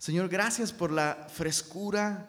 [0.00, 2.26] Señor, gracias por la frescura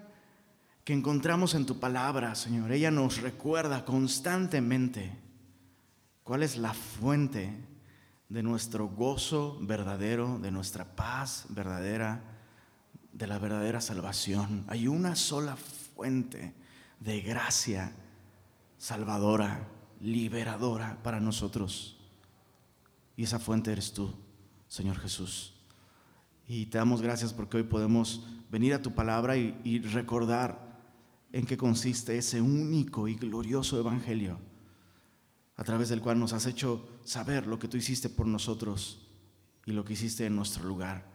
[0.84, 2.74] que encontramos en tu palabra, Señor.
[2.74, 5.18] Ella nos recuerda constantemente
[6.21, 7.65] cuál es la fuente
[8.28, 12.21] de nuestro gozo verdadero, de nuestra paz verdadera,
[13.14, 14.66] de la verdadera salvación.
[14.68, 16.54] Hay una sola fuente
[17.00, 17.94] de gracia
[18.78, 19.66] salvadora,
[20.02, 21.98] liberadora para nosotros.
[23.16, 24.14] Y esa fuente eres tú,
[24.68, 25.61] Señor Jesús.
[26.54, 30.82] Y te damos gracias porque hoy podemos venir a tu palabra y, recordar
[31.32, 34.38] en qué consiste ese único y glorioso evangelio
[35.56, 39.08] a través del cual nos has hecho saber lo que tú hiciste por nosotros
[39.66, 41.09] y lo que hiciste en nuestro lugar.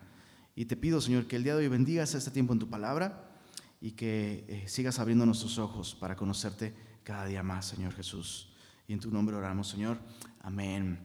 [0.55, 3.39] Y te pido, Señor, que el día de hoy bendigas este tiempo en tu palabra
[3.79, 6.75] y que eh, sigas abriendo nuestros ojos para conocerte
[7.05, 8.55] cada día más, Señor Jesús.
[8.89, 9.99] Y en tu nombre oramos, Señor.
[10.41, 10.99] Amén.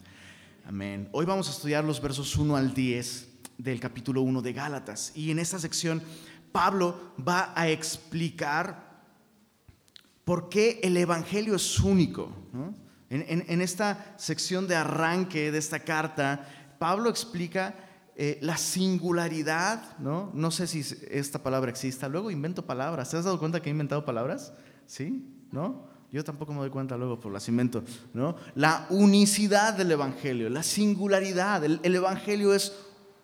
[0.64, 1.10] Amén.
[1.12, 3.31] Hoy vamos a estudiar los versos 1 al 10
[3.62, 5.12] del capítulo 1 de Gálatas.
[5.16, 6.02] Y en esta sección
[6.52, 8.92] Pablo va a explicar
[10.24, 12.32] por qué el Evangelio es único.
[13.10, 16.48] En, esta sección de arranque de esta carta,
[16.80, 17.76] Pablo explica
[18.16, 20.32] eh, la singularidad, ¿no?
[20.34, 23.10] no sé si esta palabra exista, luego invento palabras.
[23.10, 24.54] ¿Te has dado cuenta que he inventado palabras?
[24.86, 25.26] ¿Sí?
[25.52, 25.90] ¿No?
[26.12, 28.36] Yo tampoco me doy cuenta luego por las invento, ¿no?
[28.56, 31.64] La unicidad del Evangelio, la singularidad.
[31.64, 32.74] El, el, Evangelio es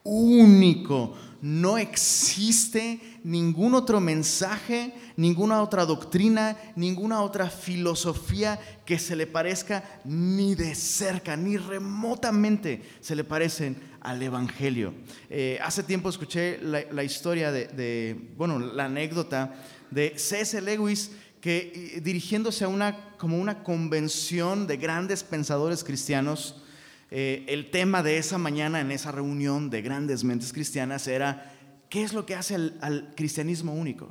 [0.08, 1.14] único.
[1.40, 9.84] No existe ningún otro mensaje, ninguna otra doctrina, ninguna otra filosofía que se le parezca
[10.04, 14.96] ni de cerca, ni remotamente se le parecen al Evangelio.
[15.30, 19.54] Eh, hace tiempo escuché la, historia de, bueno, la anécdota
[19.92, 20.60] de C.S.
[20.62, 26.64] Lewis que eh, dirigiéndose a una, como una convención de grandes pensadores cristianos,
[27.10, 31.54] eh, el tema de esa mañana en esa reunión de grandes mentes cristianas era,
[31.90, 34.10] ¿qué es lo que hace al, cristianismo único?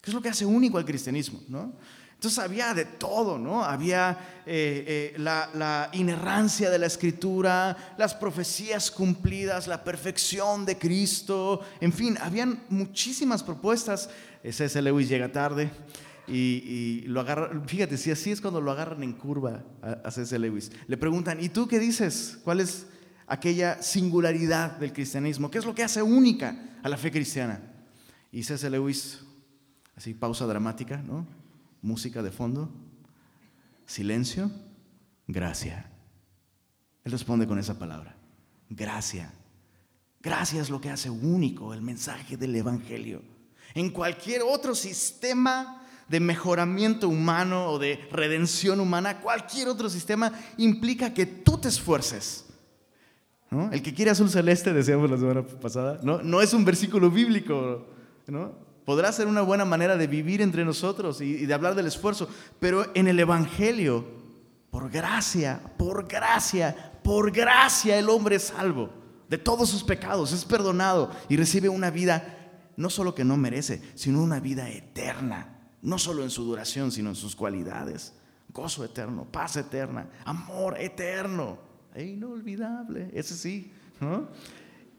[0.00, 1.40] ¿Qué es lo que hace único al cristianismo?
[1.48, 1.72] ¿no?
[2.14, 3.64] Entonces había de todo, ¿no?
[3.64, 11.60] Había eh, la, la, inerrancia de la escritura, las profecías cumplidas, la perfección de Cristo,
[11.80, 14.08] en fin, habían muchísimas propuestas.
[14.42, 14.80] C.S.
[14.82, 15.70] Lewis llega tarde,
[16.26, 20.38] y, lo agarran, fíjate, si así es cuando lo agarran en curva a, C.S.
[20.38, 20.70] Lewis.
[20.86, 22.38] Le preguntan, ¿y tú qué dices?
[22.44, 22.86] ¿Cuál es
[23.26, 25.50] aquella singularidad del cristianismo?
[25.50, 27.60] ¿Qué es lo que hace única a la fe cristiana?
[28.32, 28.68] Y C.S.
[28.70, 29.20] Lewis,
[29.96, 31.26] así pausa dramática, ¿no?
[31.82, 32.72] Música de fondo,
[33.84, 34.50] silencio,
[35.26, 35.90] gracia.
[37.04, 38.16] Él responde con esa palabra,
[38.70, 39.30] gracia.
[40.22, 43.20] Gracia es lo que hace único el mensaje del Evangelio.
[43.74, 51.12] En cualquier otro sistema de mejoramiento humano o de redención humana, cualquier otro sistema implica
[51.14, 52.46] que tú te esfuerces.
[53.70, 57.86] El que quiere azul celeste, decíamos la semana pasada, no, no es un versículo bíblico.
[58.26, 58.52] ¿no?
[58.84, 62.28] Podrá ser una buena manera de vivir entre nosotros y, y de hablar del esfuerzo,
[62.58, 64.04] pero en el Evangelio,
[64.70, 68.90] por gracia, por gracia, por gracia el hombre es salvo
[69.28, 73.80] de todos sus pecados, es perdonado y recibe una vida no solo que no merece,
[73.94, 75.53] sino una vida eterna
[75.84, 78.14] no solo en su duración, sino en sus cualidades.
[78.48, 81.58] Gozo eterno, paz eterna, amor eterno,
[81.94, 83.70] e inolvidable, ese sí.
[84.00, 84.28] ¿no?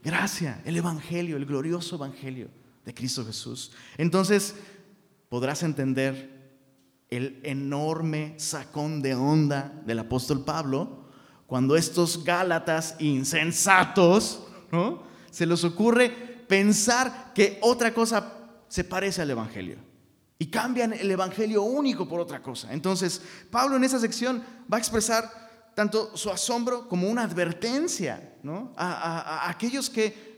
[0.03, 2.49] Gracia, el Evangelio, el glorioso Evangelio
[2.85, 3.71] de Cristo Jesús.
[3.97, 4.55] Entonces
[5.27, 6.59] podrás entender
[7.09, 11.05] el enorme sacón de onda del apóstol Pablo
[11.47, 15.01] cuando estos Gálatas insensatos, ¿no?
[15.31, 16.09] se les ocurre
[16.47, 18.33] pensar que otra cosa
[18.67, 19.94] se parece al Evangelio
[20.37, 22.73] y cambian el Evangelio único por otra cosa.
[22.73, 28.37] Entonces, Pablo en esa sección va a expresar tanto su asombro como una advertencia
[28.75, 30.35] a, aquellos que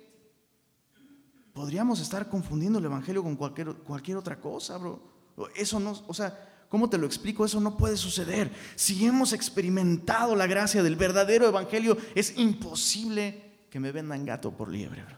[1.54, 5.02] podríamos estar confundiendo el Evangelio con cualquier, cualquier otra cosa, bro.
[5.56, 7.46] Eso no, o sea, ¿cómo te lo explico?
[7.46, 8.52] Eso no puede suceder.
[8.76, 14.70] Si hemos experimentado la gracia del verdadero Evangelio, es imposible que me vendan gato por
[14.70, 15.18] liebre, bro.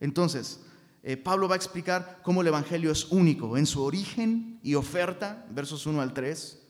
[0.00, 0.60] Entonces,
[1.04, 5.46] eh, Pablo va a explicar cómo el Evangelio es único en su origen y oferta,
[5.50, 6.62] versos 1 al 3,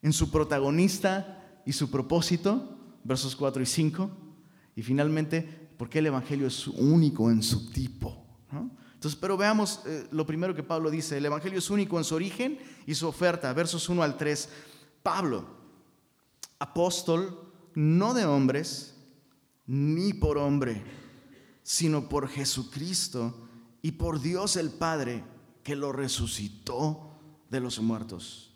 [0.00, 4.10] en su protagonista y su propósito, versos 4 y 5,
[4.74, 5.42] y finalmente,
[5.76, 8.24] por qué el Evangelio es único en su tipo.
[8.94, 12.14] Entonces, pero veamos eh, lo primero que Pablo dice, el Evangelio es único en su
[12.14, 14.48] origen y su oferta, versos 1 al 3.
[15.02, 15.44] Pablo,
[16.58, 18.94] apóstol, no de hombres,
[19.66, 20.82] ni por hombre
[21.66, 23.34] sino por Jesucristo
[23.82, 25.24] y por Dios el Padre
[25.64, 27.18] que lo resucitó
[27.50, 28.54] de los muertos.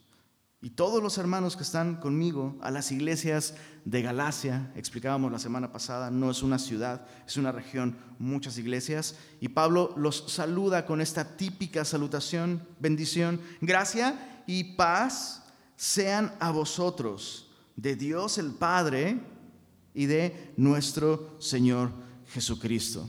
[0.62, 3.54] y todos los hermanos que están conmigo a las iglesias
[3.84, 9.16] de Galacia, explicábamos la semana pasada, no es una ciudad, es una región, muchas iglesias,
[9.40, 15.42] y Pablo los saluda con esta típica salutación, bendición, gracia y paz
[15.74, 19.18] sean a vosotros, de Dios el Padre
[19.94, 23.08] y de nuestro Señor Jesucristo.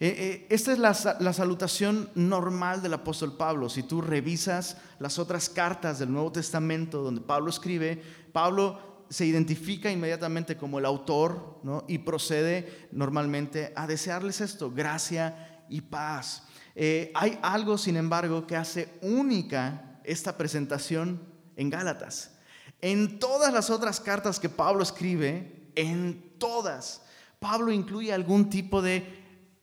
[0.00, 0.94] Eh, eh, esta es la,
[1.32, 3.68] salutación normal del apóstol Pablo.
[3.68, 8.02] Si tú revisas las otras cartas del Nuevo Testamento donde Pablo escribe,
[8.32, 15.82] Pablo se identifica inmediatamente como el autor y procede normalmente a desearles esto, gracia y
[15.82, 16.44] paz.
[16.74, 21.20] Eh, hay algo, sin embargo, que hace única esta presentación
[21.56, 22.32] en Gálatas.
[22.80, 27.02] En todas las otras cartas que Pablo escribe, en todas,
[27.42, 29.04] Pablo incluye algún tipo de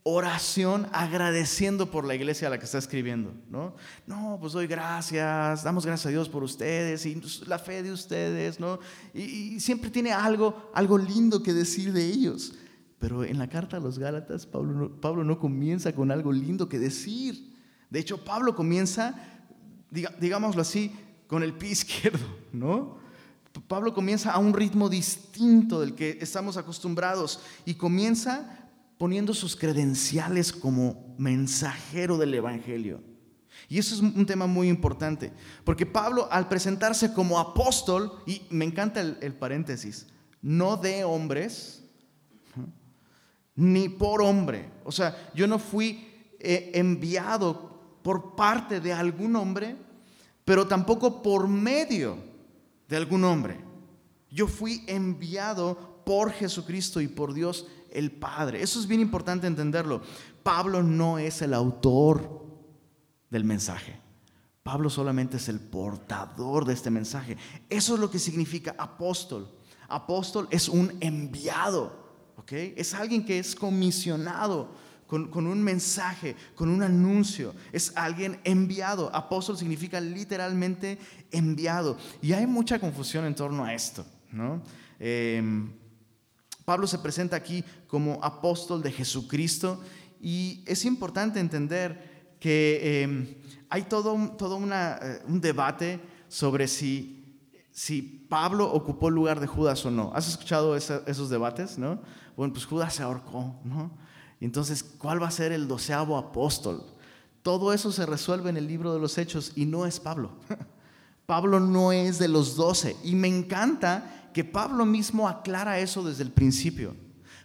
[0.03, 3.73] oración agradeciendo por la iglesia a la que está escribiendo, ¿no?
[4.05, 8.59] No, pues doy gracias, damos gracias a Dios por ustedes y la fe de ustedes,
[8.59, 8.79] ¿no?
[9.13, 12.53] Y, siempre tiene algo, algo lindo que decir de ellos.
[12.99, 16.67] Pero en la carta a los Gálatas, Pablo no, Pablo no comienza con algo lindo
[16.67, 17.55] que decir.
[17.89, 19.15] De hecho, Pablo comienza,
[19.89, 20.93] digámoslo así,
[21.27, 22.99] con el pie izquierdo, ¿no?
[23.67, 30.51] Pablo comienza a un ritmo distinto del que estamos acostumbrados y comienza poniendo sus credenciales
[30.51, 33.01] como mensajero del Evangelio.
[33.67, 35.31] Y eso es un tema muy importante,
[35.63, 40.07] porque Pablo al presentarse como apóstol, y me encanta el, paréntesis,
[40.41, 41.83] no de hombres,
[43.55, 44.69] ni por hombre.
[44.85, 46.07] O sea, yo no fui
[46.39, 49.75] eh, enviado por parte de algún hombre,
[50.45, 52.28] pero tampoco por medio
[52.89, 53.59] de algún hombre.
[54.29, 58.61] Yo fui enviado por Jesucristo y por Dios el Padre.
[58.61, 60.01] Eso es bien importante entenderlo.
[60.43, 62.45] Pablo no es el autor
[63.29, 63.99] del mensaje.
[64.63, 67.37] Pablo solamente es el portador de este mensaje.
[67.69, 69.49] Eso es lo que significa apóstol.
[69.87, 71.91] Apóstol es un enviado,
[72.37, 72.51] ¿ok?
[72.75, 74.69] Es alguien que es comisionado
[75.09, 77.55] con, con, un mensaje, con un anuncio.
[77.73, 79.09] Es alguien enviado.
[79.13, 80.99] Apóstol significa literalmente
[81.31, 81.97] enviado.
[82.21, 84.61] Y hay mucha confusión en torno a esto, ¿no?
[84.99, 85.41] Eh,
[86.63, 89.81] Pablo se presenta aquí como apóstol de Jesucristo
[90.21, 93.35] y es importante entender que em,
[93.69, 97.39] hay todo, todo eh, un debate sobre si,
[97.71, 100.11] si Pablo ocupó el lugar de Judas o no.
[100.13, 101.79] ¿Has escuchado esos debates?
[101.79, 101.99] ¿no?
[102.37, 103.55] Bueno, pues Judas se ahorcó.
[103.63, 103.89] ¿no?
[104.41, 106.83] Entonces, ¿cuál va a ser el doceavo apóstol?
[107.43, 110.31] Todo eso se resuelve en el libro de los Hechos y no es Pablo.
[111.25, 112.95] Pablo no es de los doce.
[113.03, 116.95] Y me encanta que Pablo mismo aclara eso desde el principio.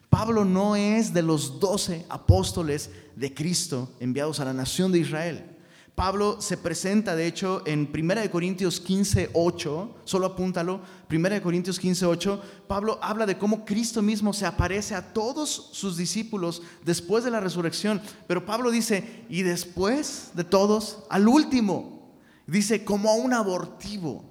[0.08, 5.53] Pablo no es de los doce apóstoles de Cristo enviados a la nación de Israel.
[5.94, 12.06] Pablo se presenta, de hecho, en 1 Corintios 15, 8, solo apúntalo, 1 Corintios 15,
[12.06, 17.30] 8, Pablo habla de cómo Cristo mismo se aparece a todos sus discípulos después de
[17.30, 18.02] la resurrección.
[18.26, 22.12] Pero Pablo dice, y después de todos, al último,
[22.48, 24.24] dice, como a un abortivo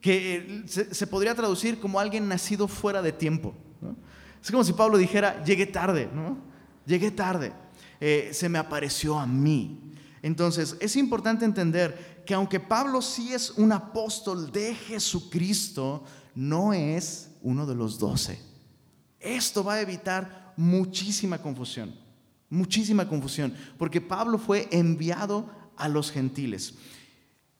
[0.00, 3.54] que eh, se, podría traducir como alguien nacido fuera de tiempo.
[4.42, 6.38] Es como si Pablo dijera, llegué tarde, ¿no?
[6.86, 7.52] Llegué tarde,
[8.00, 9.87] eh, se me apareció a mí.
[10.22, 16.04] Entonces, es importante entender que aunque Pablo sí es un apóstol de Jesucristo,
[16.34, 18.40] no es uno de los doce.
[19.20, 21.94] Esto va a evitar muchísima confusión,
[22.50, 26.74] muchísima confusión, porque Pablo fue enviado a los gentiles.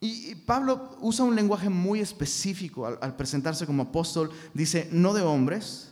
[0.01, 4.31] Y Pablo usa un lenguaje muy específico al, presentarse como apóstol.
[4.55, 5.91] Dice, no de hombres,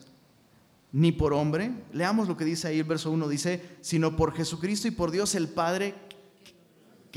[0.93, 1.73] ni por hombre.
[1.93, 3.29] Leamos lo que dice ahí el verso 1.
[3.29, 5.95] Dice, sino por Jesucristo y por Dios el Padre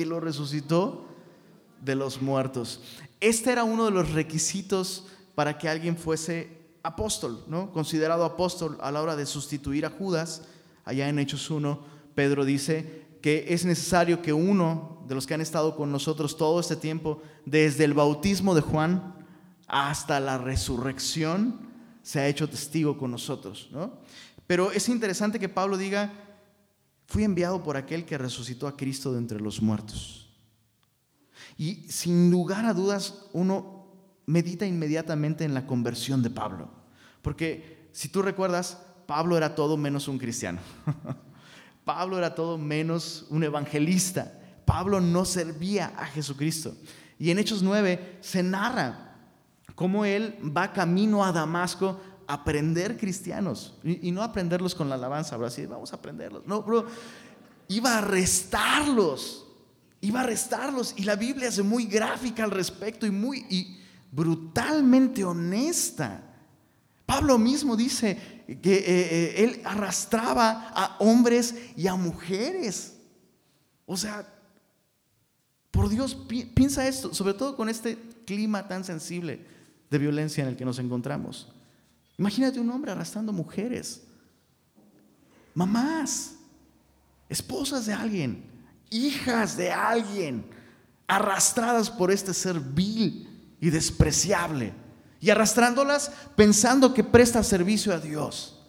[0.06, 1.06] lo resucitó
[1.82, 2.82] de los muertos.
[3.20, 7.72] Este era uno de los requisitos para que alguien fuese apóstol, ¿no?
[7.72, 10.44] Considerado apóstol a la hora de sustituir a Judas.
[10.86, 11.79] Allá en Hechos 1,
[12.15, 16.60] Pedro dice que es necesario que uno de los que han estado con nosotros todo
[16.60, 19.15] este tiempo, desde el bautismo de Juan
[19.68, 21.60] hasta la resurrección,
[22.01, 23.70] se ha hecho testigo con nosotros.
[24.48, 26.12] Pero es interesante que Pablo diga,
[27.10, 30.30] fui enviado por aquel que resucitó a Cristo de entre los muertos.
[31.58, 33.88] Y sin lugar a dudas, uno
[34.28, 36.70] medita inmediatamente en la conversión de Pablo.
[37.24, 40.60] Porque si tú recuerdas, Pablo era todo menos un cristiano.
[41.84, 44.32] Pablo era todo menos un evangelista.
[44.66, 46.75] Pablo no servía a Jesucristo.
[47.18, 49.16] Y en Hechos 9 se narra
[49.74, 53.74] cómo él va camino a Damasco aprender cristianos.
[53.83, 56.45] Y, no aprenderlos con la alabanza, bro, así, vamos a aprenderlos.
[56.45, 56.86] No, bro,
[57.67, 59.48] iba a arrestarlos.
[60.00, 60.93] Iba a arrestarlos.
[60.95, 63.77] Y la Biblia es muy gráfica al respecto y muy...
[64.12, 66.24] Brutalmente honesta.
[67.05, 72.95] Pablo mismo dice que eh, eh, él arrastraba a hombres y a mujeres.
[73.86, 74.27] O sea,
[75.69, 76.17] por Dios,
[76.55, 79.45] piensa esto, sobre todo con este clima tan sensible
[79.89, 81.51] de violencia en el que nos encontramos.
[82.20, 84.04] Imagínate un hombre arrastrando mujeres,
[85.54, 86.36] mamás,
[87.30, 88.44] esposas de alguien,
[88.90, 90.46] hijas de alguien,
[91.08, 94.74] arrastradas por este ser vil y despreciable,
[95.22, 98.60] y arrastrándolas pensando que presta servicio a Dios.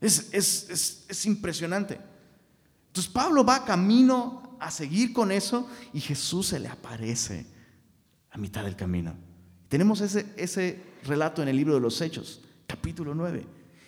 [0.00, 2.00] Es, es impresionante.
[2.88, 7.46] Entonces Pablo va camino a seguir con eso y Jesús se le aparece
[8.30, 9.14] a mitad del camino.
[9.68, 13.46] Tenemos ese, ese relato en el libro de los Hechos, capítulo 9.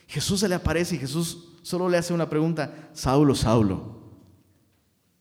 [0.08, 4.00] Jesús se le aparece y Jesús solo le hace una pregunta, Saulo, Saulo,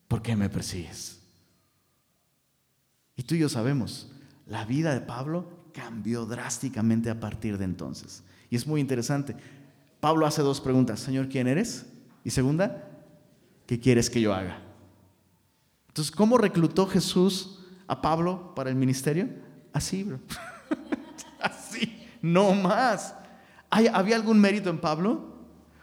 [0.07, 1.21] ¿por qué me persigues?
[3.15, 4.11] Y tú y yo sabemos,
[4.47, 8.23] la vida de Pablo cambió drásticamente a partir de entonces.
[8.49, 9.35] Y es muy interesante.
[9.99, 11.85] Pablo hace dos preguntas, Señor, ¿quién eres?
[12.23, 12.89] Y segunda,
[13.67, 14.59] ¿qué quieres que yo haga?
[15.89, 19.29] Entonces, ¿cómo reclutó Jesús a Pablo para el ministerio?
[19.71, 20.11] Así.
[21.39, 23.20] Así, no más.
[23.71, 25.31] ¿Había algún mérito en Pablo?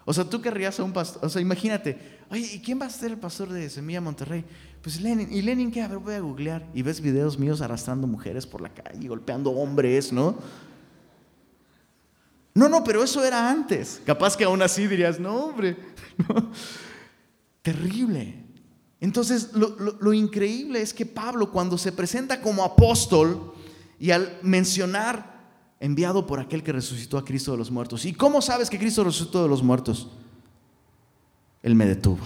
[0.05, 1.99] O sea, tú querrías a un pastor, o sea, imagínate,
[2.31, 4.45] oye, ¿y quién va a ser el pastor de Semilla Monterrey?
[4.83, 5.83] Pues Lenin, ¿y Lenin qué?
[5.83, 6.67] A ver, voy a googlear.
[6.73, 10.39] Y ves videos míos arrastrando mujeres por la calle, golpeando hombres, ¿no?
[12.55, 14.01] No, no, pero eso era antes.
[14.05, 15.77] Capaz que aún así dirías, no, hombre.
[17.63, 18.45] Terrible.
[19.01, 23.55] Entonces, lo, increíble es que Pablo, cuando se presenta como apóstol
[23.99, 25.38] y al mencionar
[25.81, 29.05] enviado por aquel que resucitó a Cristo de los muertos, ¿y cómo sabes que Cristo
[29.05, 30.09] resucitó de los muertos?
[31.63, 32.25] Él me detuvo.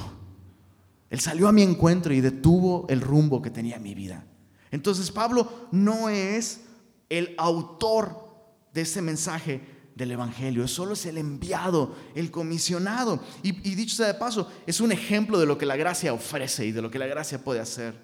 [1.10, 4.24] Él salió a mi encuentro y detuvo el rumbo que tenía mi vida.
[4.70, 6.62] Entonces, Pablo no es
[7.10, 8.32] el autor
[8.72, 9.60] de ese mensaje
[9.94, 13.20] del Evangelio, solo es el enviado, el comisionado.
[13.42, 16.72] Y, dicho sea de paso, es un ejemplo de lo que la gracia ofrece y
[16.72, 17.94] de lo que la gracia puede hacer.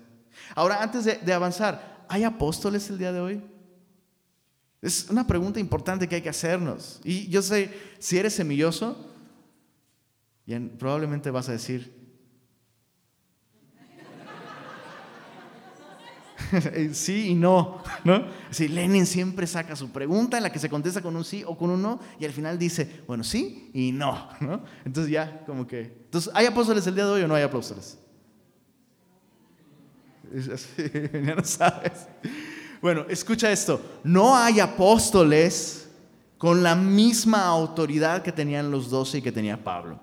[0.54, 3.42] Ahora, antes de, avanzar, ¿hay apóstoles el día de hoy?
[4.80, 7.00] Es una pregunta importante que hay que hacernos.
[7.04, 9.10] Y yo sé, si eres semilloso,
[10.78, 11.98] probablemente vas a decir,
[16.92, 18.26] sí y no, ¿no?
[18.50, 21.56] Sí, Lenin siempre saca su pregunta en la que se contesta con un sí o
[21.56, 24.62] con un no y al final dice, bueno, sí y no, ¿no?
[24.84, 25.80] Entonces ya como que...
[26.04, 27.98] Entonces, ¿hay apóstoles el día de hoy o no hay apóstoles?
[31.12, 32.06] ya no sabes.
[32.80, 35.88] Bueno, escucha esto, no hay apóstoles
[36.38, 40.00] con la misma autoridad que tenían los doce y que tenía Pablo.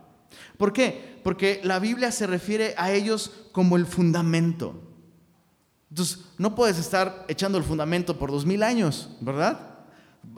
[0.57, 1.19] ¿Por qué?
[1.23, 4.81] Porque la Biblia se refiere a ellos como el fundamento.
[5.89, 9.75] Entonces, no puedes estar echando el fundamento por dos mil años, ¿verdad?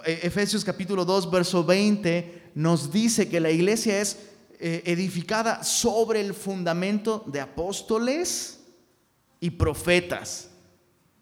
[0.05, 4.19] E, Efesios capítulo 2, verso 20 nos dice que la iglesia es
[4.59, 8.59] eh, edificada sobre el fundamento de apóstoles
[9.39, 10.46] y profetas.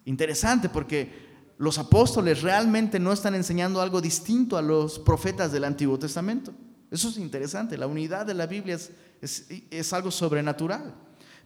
[0.06, 1.26] Interesante porque
[1.58, 6.54] los apóstoles realmente no están enseñando algo distinto a los profetas del Antiguo Testamento.
[6.92, 8.78] Eso es interesante, la unidad de la Biblia
[9.22, 10.94] es, algo sobrenatural.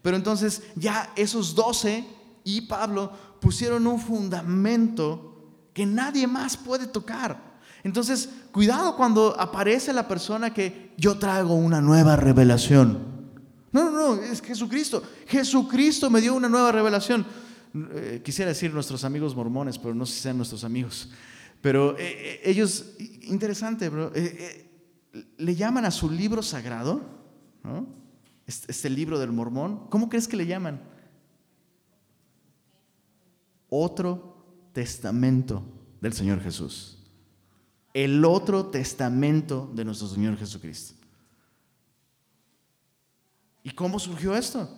[0.02, 2.06] Pero entonces ya esos doce
[2.44, 7.50] y Pablo pusieron un fundamento que nadie más puede tocar.
[7.84, 13.00] Entonces, cuidado cuando aparece la persona que yo traigo una nueva revelación.
[13.72, 15.02] No, no, no, es Jesucristo.
[15.28, 17.26] Jesucristo me dio una nueva revelación.
[17.74, 21.10] Eh, quisiera decir nuestros amigos mormones, pero no sé si sean nuestros amigos.
[21.62, 24.12] Pero eh, eh, ellos, interesante, bro,
[25.38, 27.02] le llaman a su libro sagrado,
[27.64, 27.88] ¿no?
[28.48, 29.88] este, este libro del mormón.
[29.90, 30.82] ¿Cómo crees que le llaman?
[33.70, 35.64] otro testamento
[36.02, 36.98] del Señor Jesús.
[37.94, 40.96] El otro testamento de nuestro Señor Jesucristo.
[43.64, 44.70] ¿Y cómo surgió esto?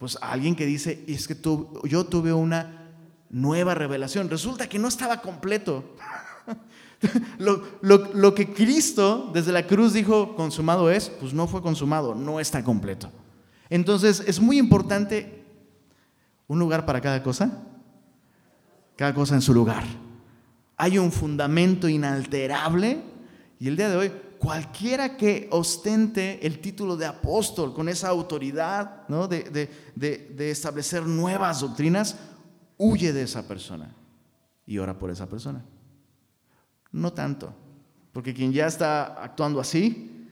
[0.00, 1.36] Pues alguien que dice, es que
[1.84, 2.88] yo tuve una
[3.30, 4.28] nueva revelación.
[4.28, 5.94] Resulta que no estaba completo.
[7.38, 12.40] lo, lo que Cristo desde la cruz dijo, consumado es, pues no fue consumado, no
[12.40, 13.12] está completo.
[13.68, 15.44] Entonces es muy importante
[16.48, 17.66] un lugar para cada cosa
[19.00, 19.82] cada cosa en su lugar.
[20.76, 23.00] Hay un fundamento inalterable
[23.58, 29.06] y el día de hoy cualquiera que ostente el título de apóstol con esa autoridad
[29.06, 29.28] ¿no?
[29.28, 32.16] de, de, establecer nuevas doctrinas,
[32.78, 33.94] huye de esa persona
[34.64, 35.62] y ora por esa persona.
[36.90, 37.54] No tanto,
[38.14, 40.26] porque quien ya está actuando así,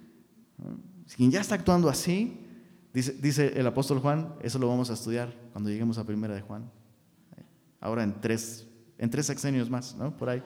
[1.15, 2.47] quien ya está actuando así,
[2.95, 6.41] dice, dice el apóstol Juan, eso lo vamos a estudiar cuando lleguemos a primera de
[6.41, 6.71] Juan
[7.81, 8.67] ahora en tres
[8.99, 10.17] en tres sexenios más, ¿no?
[10.17, 10.43] Por ahí.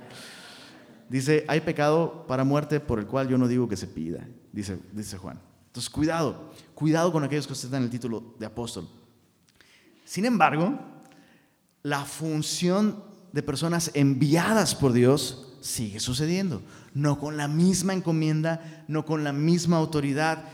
[1.12, 4.78] Dice, hay pecado para muerte por el cual yo no digo que se pida, dice,
[4.92, 5.38] dice Juan.
[5.66, 8.88] Entonces, cuidado, cuidado con aquellos que ostentan el título de apóstol.
[10.06, 10.80] Sin embargo,
[11.82, 16.62] la función de personas enviadas por Dios sigue sucediendo.
[16.94, 20.44] No con la misma encomienda, no con la misma autoridad.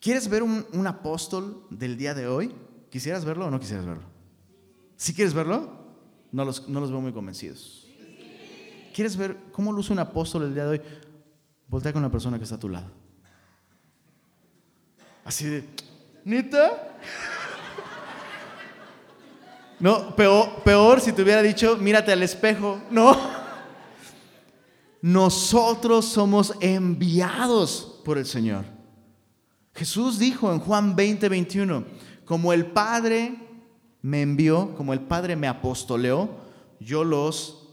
[0.00, 2.52] ¿Quieres ver un, apóstol del día de hoy?
[2.90, 4.02] ¿Quisieras verlo o no quisieras verlo?
[4.96, 5.78] ¿Si quieres verlo?
[6.32, 7.83] No los, no los veo muy convencidos.
[8.94, 10.82] ¿Quieres ver cómo luce un apóstol el día de hoy?
[11.66, 12.86] Voltea con la persona que está a tu lado.
[15.24, 15.68] Así de,
[16.24, 16.96] ¿nita?
[19.80, 22.80] No, peor, peor si te hubiera dicho, mírate al espejo.
[22.88, 23.18] No.
[25.02, 28.64] Nosotros somos enviados por el Señor.
[29.74, 31.84] Jesús dijo en Juan 20, 21,
[32.24, 33.34] como el Padre
[34.02, 36.30] me envió, como el Padre me apostoleó,
[36.78, 37.63] yo los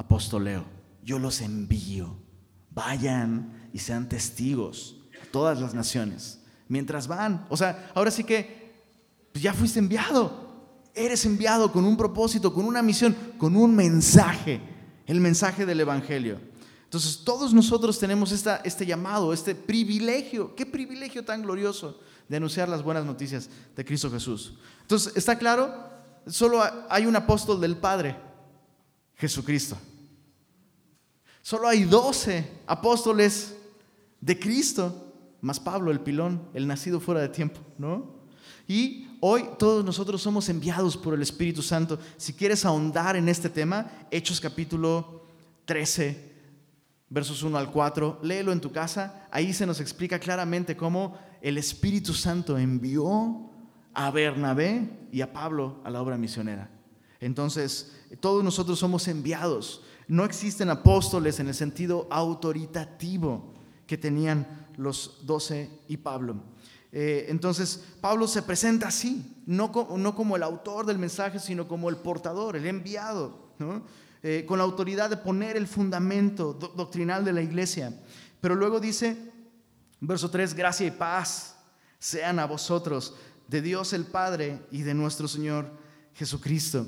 [0.00, 0.64] apostoleo,
[1.04, 2.16] yo los envío.
[2.70, 6.40] Vayan y sean testigos a todas las naciones.
[6.68, 8.84] Mientras van, o sea, ahora sí que
[9.34, 10.48] ya fuiste enviado.
[10.94, 14.60] Eres enviado con un propósito, con una misión, con un mensaje,
[15.06, 16.40] el mensaje del Evangelio.
[16.84, 20.54] Entonces todos nosotros tenemos esta, este llamado, este privilegio.
[20.56, 24.54] Qué privilegio tan glorioso de anunciar las buenas noticias de Cristo Jesús.
[24.82, 25.72] Entonces, ¿está claro?
[26.26, 28.16] Solo hay un apóstol del Padre,
[29.20, 29.76] Jesucristo.
[31.42, 33.54] Solo hay doce apóstoles
[34.20, 35.12] de Cristo,
[35.42, 38.20] más Pablo, el pilón, el nacido fuera de tiempo, ¿no?
[38.66, 41.98] Y hoy todos nosotros somos enviados por el Espíritu Santo.
[42.16, 45.26] Si quieres ahondar en este tema, Hechos capítulo
[45.66, 46.32] 13,
[47.08, 49.26] versos 1 al 4, léelo en tu casa.
[49.30, 53.50] Ahí se nos explica claramente cómo el Espíritu Santo envió
[53.92, 56.70] a Bernabé y a Pablo a la obra misionera.
[57.20, 59.82] Entonces, todos nosotros somos enviados.
[60.08, 63.54] No existen apóstoles en el sentido autoritativo
[63.86, 66.36] que tenían los doce y Pablo.
[66.92, 71.88] Eh, entonces, Pablo se presenta así, no, no, como el autor del mensaje, sino como
[71.88, 73.50] el portador, el enviado,
[74.22, 77.96] eh, con la autoridad de poner el fundamento doctrinal de la iglesia.
[78.40, 79.16] Pero luego dice,
[80.00, 81.56] verso 3, gracia y paz
[81.98, 83.14] sean a vosotros,
[83.46, 85.70] de Dios el Padre y de nuestro Señor
[86.14, 86.86] Jesucristo.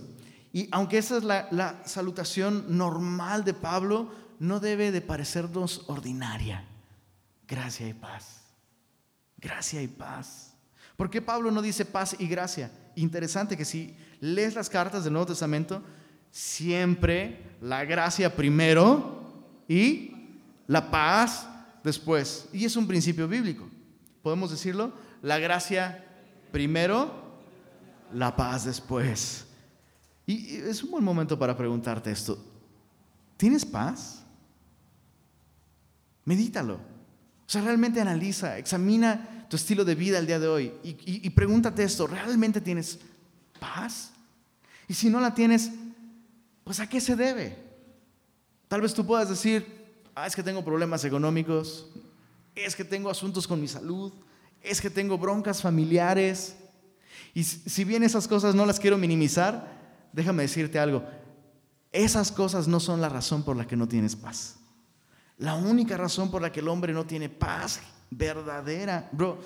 [0.53, 6.65] Y aunque esa es la, salutación normal de Pablo, no debe de parecernos ordinaria.
[7.47, 8.43] Gracia y paz
[9.43, 10.55] gracia y paz.
[10.97, 12.71] ¿Por qué Pablo no dice paz y gracia?
[12.95, 15.83] Interesante que si lees las cartas del Nuevo Testamento,
[16.31, 20.15] siempre la gracia primero y
[20.69, 21.49] la paz
[21.83, 22.49] después.
[22.53, 23.69] Y es un principio bíblico.
[24.23, 24.93] ¿Podemos decirlo?
[25.23, 26.05] La gracia
[26.53, 27.41] primero,
[28.15, 29.47] la paz después.
[30.33, 32.43] Y es un buen momento para preguntarte esto.
[33.37, 34.23] ¿Tienes paz?
[36.25, 36.75] Medítalo.
[36.75, 41.85] O sea, realmente analiza, examina tu estilo de vida el día de hoy y, pregúntate
[41.85, 42.99] esto, ¿realmente tienes
[43.61, 44.13] paz?
[44.89, 45.71] Y si no la tienes,
[46.65, 47.59] pues ¿a qué se debe?
[48.69, 49.67] Tal vez tú puedas decir,
[50.15, 51.91] ah, es que tengo problemas económicos,
[52.55, 54.15] es que tengo asuntos con mi salud,
[54.63, 56.57] es que tengo broncas familiares.
[57.35, 59.82] Y si bien esas cosas no las quiero minimizar,
[60.13, 61.05] déjame decirte algo,
[61.91, 64.57] esas cosas no son la razón por la que no tienes paz.
[65.39, 69.39] La única razón por la que el hombre no tiene paz verdadera, bro,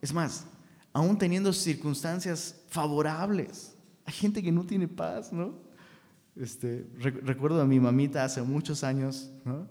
[0.00, 0.44] es más,
[0.92, 5.54] aún teniendo circunstancias favorables, hay gente que no tiene paz, ¿no?
[6.34, 9.68] Este, recuerdo a mi mamita hace muchos años, ¿no?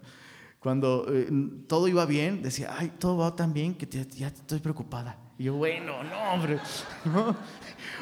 [0.60, 1.28] Cuando eh,
[1.66, 3.86] todo iba bien, decía, ay, todo va tan bien que
[4.16, 5.18] ya estoy preocupada.
[5.38, 6.60] Y yo, bueno, no, hombre,
[7.04, 7.36] ¿no?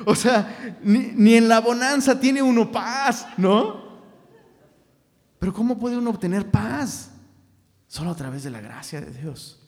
[0.05, 3.90] O sea, ni, ni en la bonanza tiene uno paz, ¿no?
[5.38, 7.11] Pero ¿cómo puede uno obtener paz?
[7.87, 9.59] Solo a través de la gracia de Dios.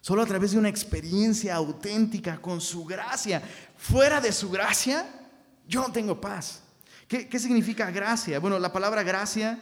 [0.00, 3.42] Solo a través de una experiencia auténtica con su gracia.
[3.76, 5.06] Fuera de su gracia,
[5.66, 6.62] yo no tengo paz.
[7.06, 8.38] ¿Qué, significa gracia?
[8.38, 9.58] Bueno, la palabra gracia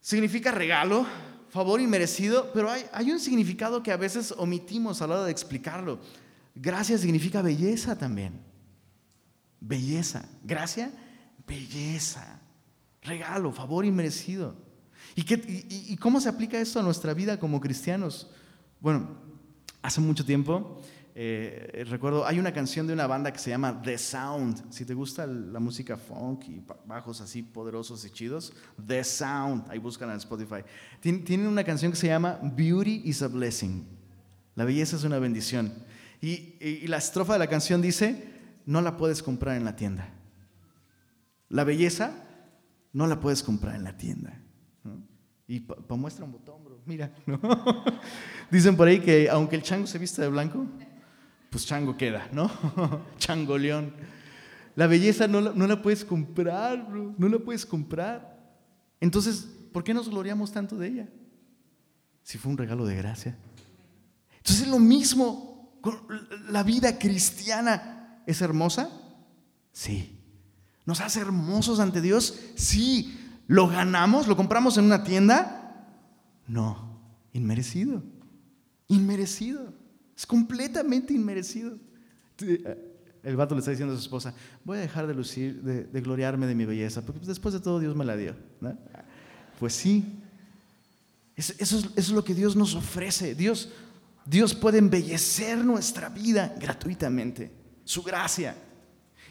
[0.00, 1.06] significa regalo,
[1.50, 5.32] favor inmerecido, pero hay, hay un significado que a veces omitimos a la hora de
[5.32, 6.00] explicarlo.
[6.54, 8.40] Gracia significa belleza también.
[9.60, 10.28] Belleza.
[10.42, 10.90] Gracia,
[11.46, 12.40] belleza.
[13.02, 14.56] Regalo, favor inmerecido.
[15.14, 18.30] ¿Y, cómo se aplica esto a nuestra vida como cristianos?
[18.80, 19.18] Bueno,
[19.82, 20.80] hace mucho tiempo,
[21.14, 24.72] eh, recuerdo, hay una canción de una banda que se llama The Sound.
[24.72, 28.52] Si te gusta la música funk y bajos así poderosos y chidos,
[28.86, 30.62] The Sound, ahí buscan en Spotify.
[31.00, 33.86] Tienen una canción que se llama Beauty is a Blessing.
[34.54, 35.72] La belleza es una bendición.
[36.20, 38.28] Y, la estrofa de la canción dice,
[38.66, 40.08] no la puedes comprar en la tienda.
[41.48, 42.12] La belleza
[42.92, 44.40] no la puedes comprar en la tienda.
[45.48, 47.40] Y para muestra un botón, bro, mira, ¿no?
[48.52, 50.64] Dicen por ahí que aunque el chango se vista de blanco,
[51.50, 52.50] pues chango queda, ¿no?
[53.18, 53.92] chango león.
[54.76, 58.38] La belleza no la, no la puedes comprar, bro, no la puedes comprar.
[59.00, 61.08] Entonces, ¿por qué nos gloriamos tanto de ella?
[62.22, 63.36] Si fue un regalo de gracia.
[64.38, 65.50] Entonces es lo mismo
[66.50, 68.22] la vida cristiana.
[68.26, 68.90] ¿Es hermosa?
[69.72, 70.18] Sí.
[70.86, 72.38] ¿Nos hace hermosos ante Dios?
[72.54, 73.16] Sí.
[73.46, 74.28] ¿Lo ganamos?
[74.28, 75.88] ¿Lo compramos en una tienda?
[76.46, 77.00] No.
[77.32, 78.02] Inmerecido.
[78.88, 79.79] Inmerecido.
[80.20, 81.78] Es completamente inmerecido.
[83.22, 84.34] El vato le está diciendo a su esposa,
[84.66, 87.96] voy a dejar de lucir, de, gloriarme de mi belleza, porque después de todo Dios
[87.96, 88.36] me la dio.
[89.58, 90.20] Pues sí.
[91.34, 93.34] Eso, eso es lo que Dios nos ofrece.
[93.34, 93.70] Dios,
[94.26, 97.50] Dios puede embellecer nuestra vida gratuitamente.
[97.84, 98.54] Su gracia.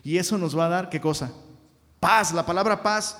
[0.04, 1.32] Y eso nos va a dar, ¿qué cosa?
[2.00, 2.34] Paz.
[2.34, 3.16] La palabra paz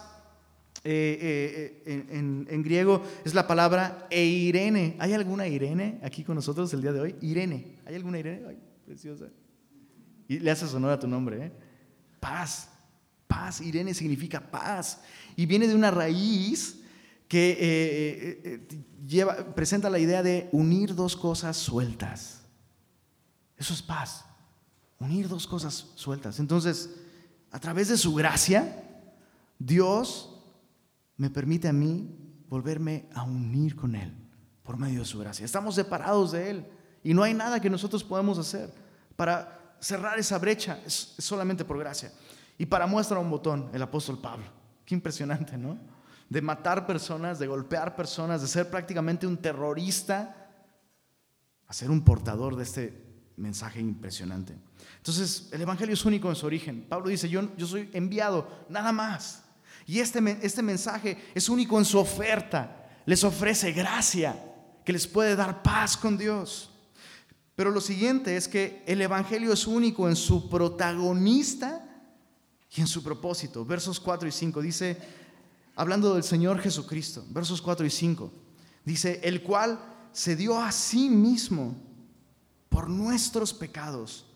[0.84, 4.96] eh, eh, en, griego es la palabra eirene.
[5.00, 7.16] ¿Hay alguna Irene aquí con nosotros el día de hoy?
[7.22, 7.80] Irene.
[7.86, 8.46] ¿Hay alguna Irene?
[8.48, 9.26] Ay, preciosa.
[10.28, 11.48] Y le haces honor a tu nombre.
[11.48, 11.52] ¿eh?
[12.20, 12.70] Paz.
[13.28, 13.62] Paz.
[13.62, 15.02] Irene significa paz.
[15.36, 16.80] Y viene de una raíz
[17.28, 18.66] que
[19.06, 22.42] lleva, presenta la idea de unir dos cosas sueltas.
[23.58, 24.26] Eso es paz.
[25.00, 26.40] Unir dos cosas sueltas.
[26.40, 26.90] Entonces,
[27.52, 28.84] a través de su gracia,
[29.60, 30.39] Dios
[31.20, 32.10] me permite a mí
[32.48, 34.12] volverme a unir con Él
[34.64, 35.46] por medio de su gracia.
[35.46, 36.66] Estamos separados de Él
[37.04, 38.74] y no hay nada que nosotros podamos hacer
[39.18, 42.14] para cerrar esa brecha, es, solamente por gracia.
[42.58, 44.46] Y para muestra un botón, el apóstol Pablo.
[44.86, 45.78] Qué impresionante, ¿no?
[46.30, 50.50] De matar personas, de golpear personas, de ser prácticamente un terrorista,
[51.68, 53.06] a ser un portador de este
[53.36, 54.58] mensaje impresionante.
[54.98, 56.86] Entonces, el Evangelio es único en su origen.
[56.88, 59.44] Pablo dice, yo, yo soy enviado, nada más.
[59.90, 62.88] Y este, este mensaje es único en su oferta.
[63.08, 64.40] Les ofrece gracia
[64.86, 66.70] que les puede dar paz con Dios.
[67.56, 71.84] Pero lo siguiente es que el Evangelio es único en su protagonista
[72.70, 73.66] y en su propósito.
[73.66, 74.96] Versos 4 y 5 dice,
[75.76, 78.32] hablando del Señor Jesucristo, versos 4 y 5,
[78.86, 79.80] dice, el cual
[80.12, 81.76] se dio a sí mismo
[82.70, 84.28] por nuestros pecados,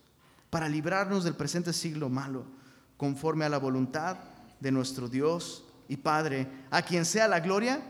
[0.49, 2.43] para librarnos del presente siglo malo,
[2.97, 4.32] conforme a la voluntad
[4.63, 7.83] de nuestro Dios y Padre, a quien sea la gloria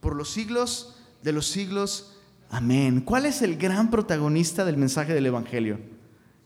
[0.00, 2.16] por los siglos de los siglos.
[2.48, 3.02] Amén.
[3.02, 5.78] ¿Cuál es el gran protagonista del mensaje del Evangelio?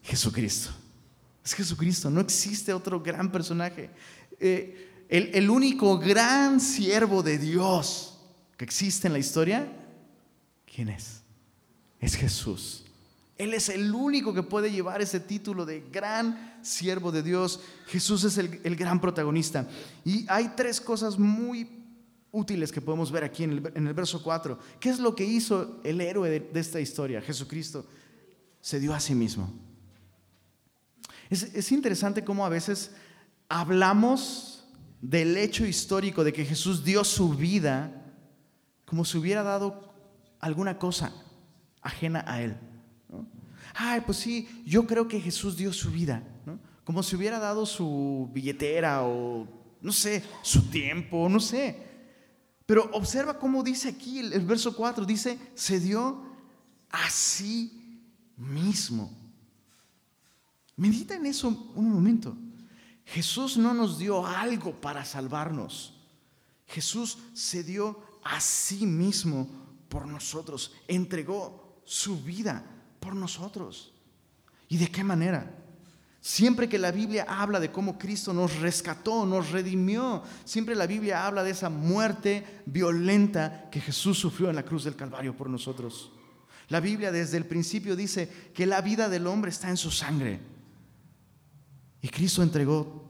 [0.03, 0.71] Jesucristo.
[1.45, 3.91] Es Jesucristo, no existe otro gran personaje.
[4.41, 8.19] Eh, el, el único gran siervo de Dios
[8.57, 9.73] que existe en la historia,
[10.67, 11.23] ¿quién es?
[12.01, 12.85] Es Jesús.
[13.39, 17.61] Él es el único que puede llevar ese título de gran siervo de Dios.
[17.87, 19.69] Jesús es el, gran protagonista.
[20.05, 21.69] Y hay tres cosas muy
[22.33, 24.59] útiles que podemos ver aquí en el, verso 4.
[24.81, 27.23] ¿Qué es lo que hizo el héroe de, esta historia?
[27.23, 27.87] Jesucristo
[28.61, 29.49] se dio a sí mismo.
[31.31, 32.91] Es, es interesante cómo a veces
[33.49, 34.65] hablamos
[35.01, 38.05] del hecho histórico de que Jesús dio su vida
[38.85, 39.95] como si hubiera dado
[40.41, 41.13] alguna cosa
[41.83, 42.57] ajena a Él
[43.79, 46.23] ay, pues sí, yo creo que Jesús dio su vida,
[46.83, 49.47] como si hubiera dado su billetera o,
[49.81, 51.87] no sé, su tiempo, no sé.
[52.67, 56.25] Pero observa cómo dice aquí el, verso 4, dice, se dio
[56.91, 58.03] a sí
[58.37, 59.17] mismo.
[60.77, 62.37] Medita en eso un momento.
[63.05, 65.95] Jesús no nos dio algo para salvarnos.
[66.67, 69.49] Jesús se dio a sí mismo
[69.89, 73.93] por nosotros, entregó su vida por nosotros.
[74.69, 75.55] ¿Y de qué manera?
[76.21, 81.27] Siempre que la Biblia habla de cómo Cristo nos rescató, nos redimió, siempre la Biblia
[81.27, 86.11] habla de esa muerte violenta que Jesús sufrió en la cruz del Calvario por nosotros.
[86.69, 90.41] La Biblia desde el principio dice que la vida del hombre está en su sangre.
[92.03, 93.09] Y Cristo entregó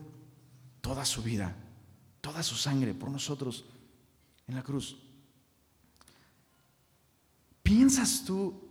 [0.81, 1.57] toda su vida,
[2.21, 3.65] toda su sangre por nosotros
[4.47, 4.97] en la cruz.
[7.63, 8.68] ¿Piensas tú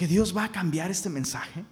[0.00, 1.62] que Dios va a cambiar este mensaje?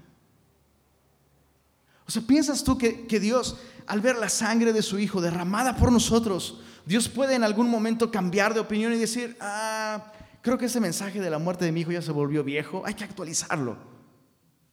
[2.07, 5.91] O sea, ¿piensas tú que, Dios, al ver la sangre de su Hijo derramada por
[5.91, 10.13] nosotros, Dios puede en algún momento cambiar de opinión y decir, ah,
[10.43, 12.93] creo que ese mensaje de la muerte de mi hijo ya se volvió viejo, hay
[12.93, 13.79] que actualizarlo?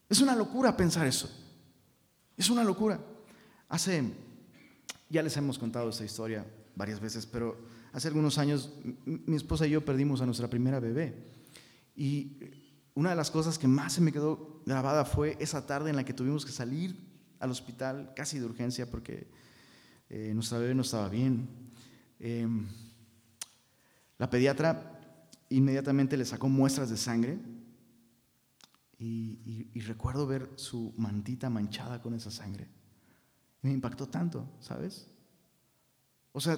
[0.10, 1.30] Es una locura pensar eso.
[2.36, 3.00] Es una locura.
[3.70, 4.04] Hace,
[5.10, 7.58] ya les hemos contado esta historia varias veces, pero
[7.94, 8.74] hace algunos años
[9.06, 11.32] mi esposa y yo perdimos a nuestra primera bebé.
[11.96, 12.65] Y
[12.96, 16.06] una de las cosas que más se me quedó grabada fue esa tarde en la
[16.06, 16.98] que tuvimos que salir
[17.40, 19.28] al hospital casi de urgencia porque
[20.10, 21.48] eh, nuestra bebé no estaba bien.
[22.20, 22.66] Em,
[24.18, 25.00] la pediatra
[25.50, 27.38] inmediatamente le sacó muestras de sangre
[28.98, 32.70] y, y, recuerdo ver su mantita manchada con esa sangre.
[33.62, 35.10] Me impactó tanto, ¿sabes?
[36.32, 36.58] O sea,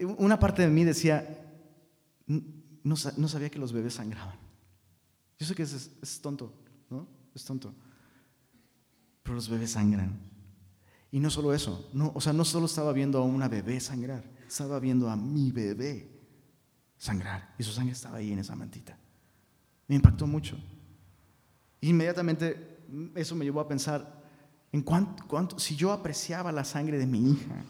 [0.16, 1.38] una parte de mí decía,
[2.84, 4.36] no, sabía que los bebés sangraban.
[5.38, 6.52] Yo sé que es, es, tonto,
[6.90, 7.06] ¿no?
[7.34, 7.74] Es tonto.
[9.22, 10.18] Pero los bebés sangran.
[11.10, 14.24] Y no solo eso, no, o sea, no solo estaba viendo a una bebé sangrar,
[14.46, 16.10] estaba viendo a mi bebé
[16.96, 17.54] sangrar.
[17.58, 18.96] Y su sangre estaba ahí en esa mantita.
[19.88, 20.56] Me impactó mucho.
[21.82, 22.78] Inmediatamente
[23.14, 24.22] eso me llevó a pensar
[24.70, 27.64] en cuánto, cuánto si yo apreciaba la sangre de mi hija,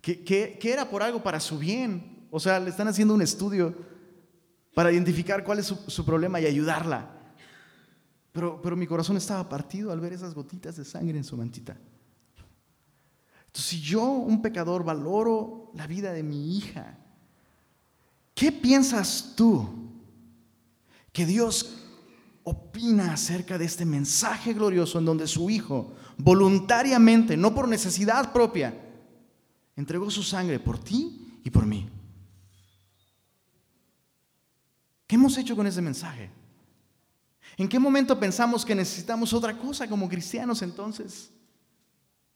[0.00, 2.17] que, que, era por algo para su bien.
[2.30, 3.74] O sea, le están haciendo un estudio
[4.74, 7.10] para identificar cuál es su, problema y ayudarla.
[8.32, 11.76] Pero, pero mi corazón estaba partido al ver esas gotitas de sangre en su mantita.
[13.46, 16.98] Entonces, si yo, un pecador, valoro la vida de mi hija,
[18.34, 19.68] ¿qué piensas tú
[21.12, 21.78] que Dios
[22.44, 28.74] opina acerca de este mensaje glorioso en donde su Hijo voluntariamente, no por necesidad propia,
[29.76, 31.88] entregó su sangre por ti y por mí.
[35.08, 36.30] ¿Qué hemos hecho con ese mensaje?
[37.56, 41.30] ¿En qué momento pensamos que necesitamos otra cosa como cristianos entonces?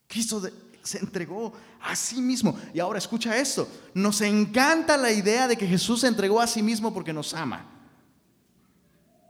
[0.09, 0.43] Cristo
[0.83, 2.59] se entregó a sí mismo.
[2.75, 6.63] Y ahora escucha esto, nos encanta la idea de que Jesús se entregó a sí
[6.63, 7.67] mismo porque nos ama.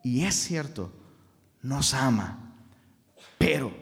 [0.05, 0.91] Y es cierto,
[1.61, 2.55] nos ama.
[3.39, 3.75] Pero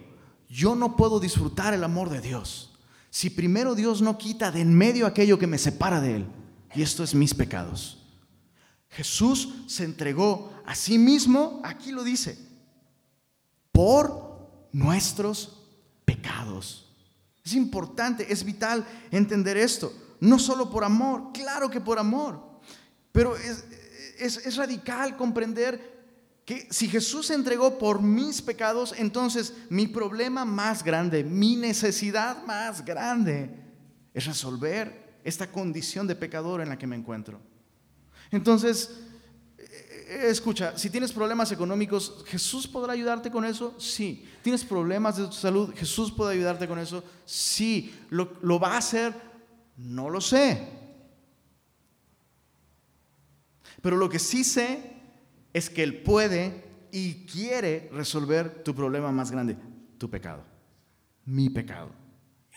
[0.48, 2.66] yo no puedo disfrutar el amor de Dios
[3.10, 6.26] si primero Dios no quita de en medio aquello que me separa de Él.
[6.74, 7.99] Y esto es mis pecados.
[8.90, 12.36] Jesús se entregó a sí mismo, aquí lo dice,
[13.72, 15.60] por nuestros
[16.04, 16.92] pecados.
[17.44, 19.92] Es importante, es vital entender esto.
[20.20, 22.60] No solo por amor, claro que por amor,
[23.12, 23.64] pero es,
[24.18, 26.00] es radical comprender
[26.44, 32.44] que si Jesús se entregó por mis pecados, entonces mi problema más grande, mi necesidad
[32.44, 33.50] más grande
[34.12, 37.40] es resolver esta condición de pecador en la que me encuentro.
[38.30, 39.00] Entonces,
[39.58, 43.74] eh, escucha, si tienes problemas económicos, ¿Jesús podrá ayudarte con eso?
[43.78, 44.26] Sí.
[44.42, 45.72] ¿Tienes problemas de salud?
[45.74, 47.04] ¿Jesús puede ayudarte con eso?
[47.24, 47.94] Sí.
[48.10, 49.14] ¿Lo, lo va a hacer?
[49.76, 50.68] No lo sé.
[53.82, 54.92] Pero lo que sí sé
[55.52, 59.56] es que Él puede y quiere resolver tu problema más grande,
[59.98, 60.44] tu pecado,
[61.24, 61.90] mi pecado.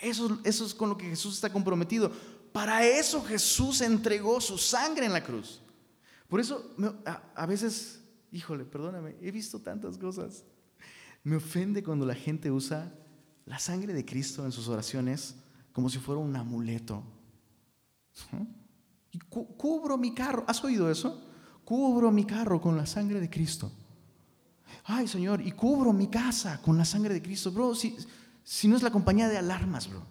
[0.02, 2.12] Eso, eso es con lo que Jesús está comprometido.
[2.52, 5.63] Para eso Jesús entregó su sangre en la cruz.
[6.34, 6.76] Por eso
[7.36, 10.44] a, veces, híjole, perdóname, he visto tantas cosas.
[11.24, 12.92] Me ofende cuando la gente usa
[13.46, 15.36] la sangre de Cristo en sus oraciones
[15.74, 17.04] como si fuera un amuleto.
[19.30, 20.44] Cubro mi carro.
[20.48, 21.24] ¿Has oído eso?
[21.64, 23.72] cubro mi carro con la sangre de Cristo.
[24.86, 27.52] Ay, Señor, y cubro mi casa con la sangre de Cristo.
[27.52, 27.96] Bro, si,
[28.44, 30.04] si no es la compañía de alarmas, bro.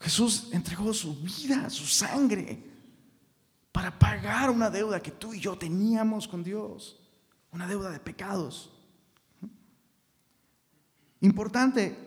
[0.00, 2.71] Jesús entregó su vida, su sangre,
[3.72, 7.00] para pagar una deuda que tú y yo teníamos con Dios,
[7.50, 8.70] una deuda de pecados.
[11.20, 12.04] Importante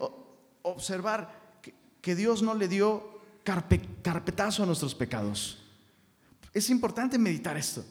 [0.62, 1.60] observar
[2.01, 5.60] que Dios no le dio carpetazo a nuestros pecados.
[6.54, 7.84] Es importante meditar esto.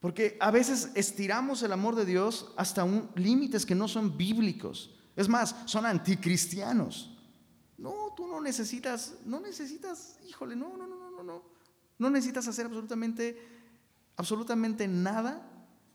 [0.00, 4.94] Porque a veces estiramos el amor de Dios hasta un, límites que no son bíblicos.
[5.16, 7.16] Es más, son anticristianos.
[7.76, 11.42] No, tú no necesitas, no necesitas, híjole, no, no, no, no, no.
[11.98, 13.36] No necesitas hacer absolutamente,
[14.16, 15.42] absolutamente nada,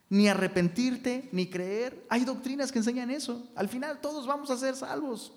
[0.10, 2.06] ni arrepentirte, ni creer.
[2.10, 3.50] Hay doctrinas que enseñan eso.
[3.56, 5.34] Al final todos vamos a ser salvos,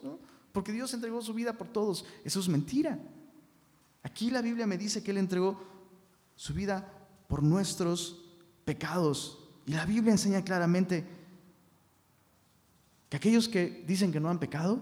[0.52, 2.05] porque Dios entregó su vida por todos.
[2.24, 2.98] Eso es mentira.
[4.02, 5.61] Aquí la Biblia me dice que Él entregó
[6.35, 6.92] su vida
[7.29, 8.24] por nuestros
[8.64, 9.38] pecados.
[9.66, 11.07] Y la Biblia enseña claramente
[13.09, 14.81] que aquellos que dicen que no han pecado,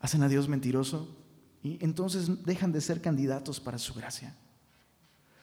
[0.00, 1.19] hacen a Dios mentiroso
[1.62, 4.34] y entonces dejan de ser candidatos para su gracia.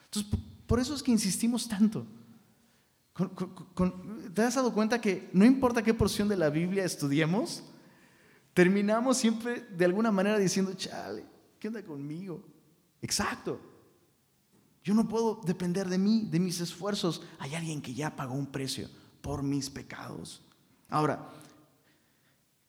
[0.06, 2.06] Entonces, por eso es que insistimos tanto.
[4.34, 7.64] ¿Te has dado cuenta que no importa qué porción de la Biblia estudiemos,
[8.54, 11.26] terminamos siempre de alguna manera diciendo, chale,
[11.60, 12.44] ¿qué onda conmigo?
[13.02, 13.60] Exacto.
[14.84, 17.22] Yo no puedo depender de mí, de mis esfuerzos.
[17.40, 18.90] Hay alguien que ya pagó un precio
[19.22, 20.42] por mis pecados.
[20.90, 21.30] Ahora,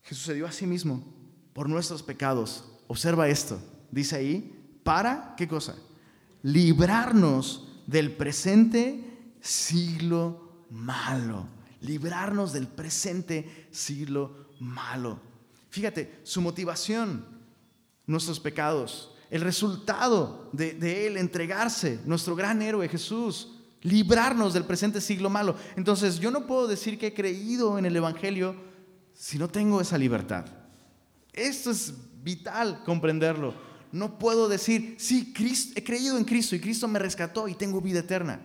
[0.03, 1.05] Jesús se dio a sí mismo
[1.53, 2.65] por nuestros pecados.
[2.88, 3.61] Observa esto.
[3.90, 5.77] Dice ahí, para, ¿qué cosa?
[6.42, 11.46] Librarnos del presente siglo malo.
[11.81, 15.20] Librarnos del presente siglo malo.
[15.70, 17.24] Fíjate, su motivación,
[18.07, 25.29] nuestros pecados, el resultado de, Él entregarse, nuestro gran héroe Jesús, librarnos del presente siglo
[25.31, 25.55] malo.
[25.77, 28.57] Entonces yo no puedo decir que he creído en el Evangelio
[29.12, 30.46] si no tengo esa libertad.
[31.33, 33.54] Esto es vital comprenderlo.
[33.90, 35.33] No puedo decir, sí,
[35.74, 38.40] he creído en Cristo y Cristo me rescató y tengo vida eterna,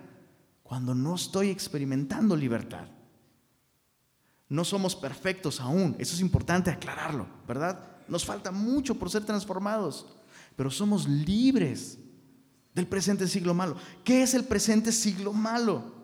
[0.62, 2.88] cuando no estoy experimentando libertad.
[4.48, 7.80] No somos perfectos aún, eso es importante aclararlo, ¿verdad?
[8.08, 10.06] Nos falta mucho por ser transformados,
[10.56, 11.98] pero somos libres
[12.74, 13.76] del presente siglo malo.
[14.04, 16.04] ¿Qué es el presente siglo malo?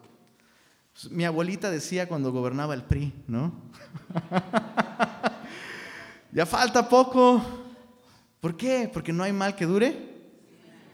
[1.11, 3.53] Mi abuelita decía cuando gobernaba el PRI, ¿no?
[6.31, 7.41] ya falta poco.
[8.39, 8.89] ¿Por qué?
[8.91, 10.09] Porque no hay mal que dure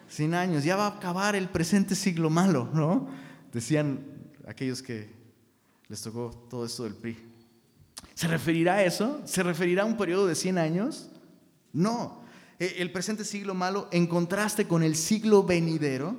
[0.10, 0.64] 100 años.
[0.64, 3.08] Ya va a acabar el presente siglo malo, ¿no?
[3.52, 4.06] Decían
[4.48, 5.10] aquellos que
[5.88, 7.18] les tocó todo esto del PRI.
[8.14, 9.22] ¿Se referirá a eso?
[9.26, 11.10] ¿Se referirá a un periodo de 100 años?
[11.74, 12.24] No.
[12.60, 16.16] Eh, el presente siglo malo, en contraste con el siglo venidero,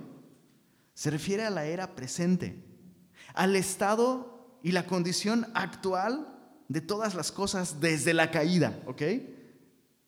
[0.94, 2.62] se refiere a la era presente,
[3.34, 6.35] al estado y la condición actual
[6.68, 9.02] de todas las cosas desde la caída, ¿ok?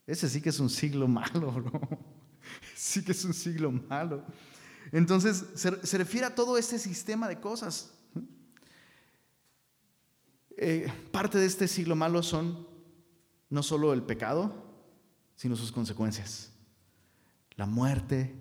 [0.07, 1.81] Ese sí que es un siglo malo, bro.
[2.75, 4.25] Sí que es un siglo malo.
[4.90, 7.92] Entonces, se, refiere a todo este sistema de cosas.
[10.57, 12.66] Eh, parte de este siglo malo son
[13.51, 14.66] no solo el pecado,
[15.37, 16.53] sino sus consecuencias.
[17.57, 18.35] La muerte,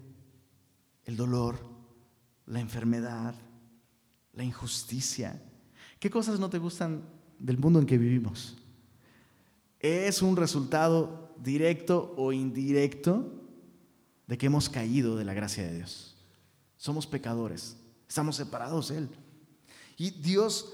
[1.03, 1.59] el dolor,
[2.45, 3.35] la enfermedad,
[4.33, 5.41] la injusticia.
[5.99, 8.57] ¿Qué cosas no te gustan del mundo en que vivimos?
[9.79, 13.31] Es un resultado directo o indirecto
[14.25, 16.15] de que hemos caído de la gracia de Dios.
[16.77, 19.09] Somos pecadores, estamos separados de Él.
[19.97, 20.73] Y Dios,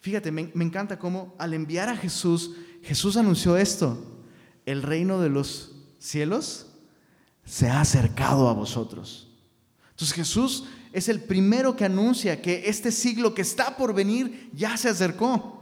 [0.00, 4.20] fíjate, me, me encanta cómo al enviar a Jesús, Jesús anunció esto
[4.66, 6.66] el reino de los cielos
[7.44, 9.28] se ha acercado a vosotros.
[9.90, 14.76] Entonces Jesús es el primero que anuncia que este siglo que está por venir ya
[14.76, 15.59] se acercó.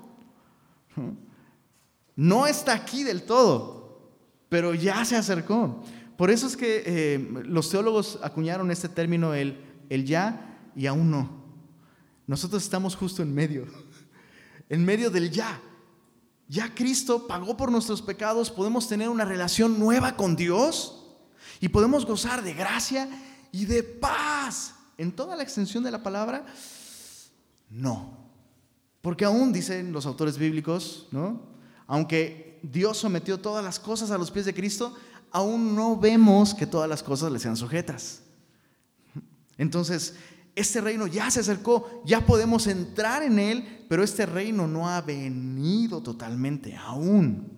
[2.17, 4.11] No está aquí del todo,
[4.49, 5.83] pero ya se acercó.
[6.17, 11.11] Por eso es que eh, los teólogos acuñaron este término, el, el ya y aún
[11.11, 11.31] no.
[12.27, 13.67] Nosotros estamos justo en medio,
[14.69, 15.61] en medio del ya.
[16.49, 21.07] Ya Cristo pagó por nuestros pecados, podemos tener una relación nueva con Dios
[21.61, 23.09] y podemos gozar de gracia
[23.53, 24.75] y de paz.
[24.97, 26.45] En toda la extensión de la palabra,
[27.71, 28.17] no.
[29.09, 31.40] Porque aún dicen los autores bíblicos, ¿no?
[31.87, 34.94] Aunque Dios sometió todas las cosas a los pies de Cristo,
[35.31, 38.21] aún no vemos que todas las cosas le sean sujetas.
[39.57, 40.14] Entonces,
[40.55, 45.01] este reino ya se acercó, ya podemos entrar en él, pero este reino no ha
[45.01, 47.51] venido totalmente aún.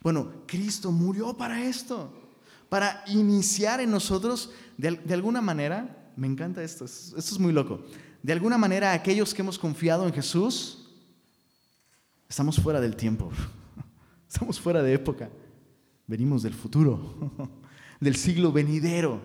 [0.00, 2.32] Bueno, Cristo murió para esto,
[2.70, 7.82] para iniciar en nosotros de, alguna manera, me encanta esto, esto es muy loco,
[8.26, 10.84] de alguna manera aquellos que hemos confiado en Jesús,
[12.28, 13.30] estamos fuera del tiempo,
[14.28, 15.30] estamos fuera de época,
[16.08, 17.30] venimos del futuro,
[18.00, 19.22] del siglo venidero,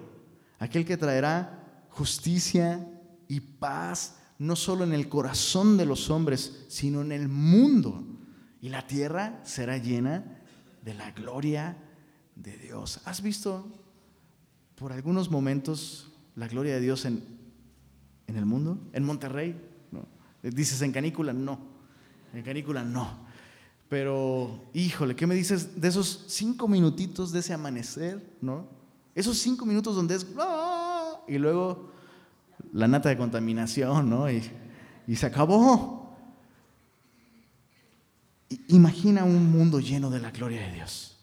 [0.59, 2.87] aquel que traerá justicia
[3.27, 8.05] y paz, no solo en el corazón de los hombres, sino en el mundo.
[8.61, 10.43] Y la tierra será llena
[10.83, 11.75] de la gloria
[12.35, 13.01] de Dios.
[13.05, 13.65] ¿Has visto
[14.75, 17.30] por algunos momentos la gloria de Dios en,
[18.27, 18.77] en el mundo?
[18.93, 19.59] ¿En Monterrey?
[19.91, 20.05] ¿No?
[20.41, 21.33] ¿Dices en canícula?
[21.33, 21.59] No.
[22.33, 23.29] En canícula no.
[23.89, 28.37] Pero, híjole, ¿qué me dices de esos cinco minutitos de ese amanecer?
[28.39, 28.65] ¿No?
[29.13, 30.25] Esos cinco minutos donde es
[31.27, 31.91] y luego
[32.73, 34.31] la nata de contaminación, ¿no?
[34.31, 34.41] Y,
[35.07, 36.15] y se acabó.
[38.67, 41.17] Imagina un mundo lleno de la gloria de Dios,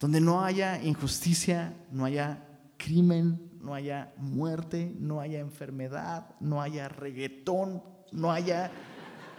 [0.00, 2.42] donde no haya injusticia, no haya
[2.76, 8.70] crimen, no haya muerte, no haya enfermedad, no haya reggaetón, no haya...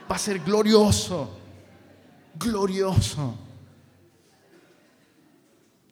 [0.10, 1.30] Va a ser glorioso,
[2.36, 3.36] glorioso.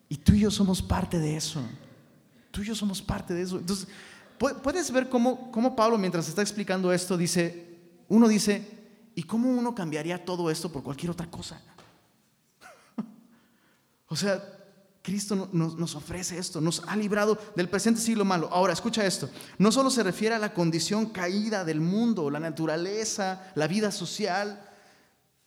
[0.08, 1.62] Y tú y yo somos parte de eso.
[2.52, 3.58] Tú y yo somos parte de eso.
[3.58, 3.88] Entonces,
[4.38, 8.65] puedes ver cómo, cómo Pablo, mientras está explicando esto, dice, uno dice,
[9.13, 11.62] ¿y cómo uno cambiaría todo esto por cualquier otra cosa?
[14.08, 14.42] o sea,
[15.02, 18.49] Cristo nos, nos, ofrece esto, nos ha librado del presente siglo malo.
[18.52, 23.52] Ahora, escucha esto, no solo se refiere a la condición caída del mundo, la naturaleza,
[23.56, 24.69] la vida social,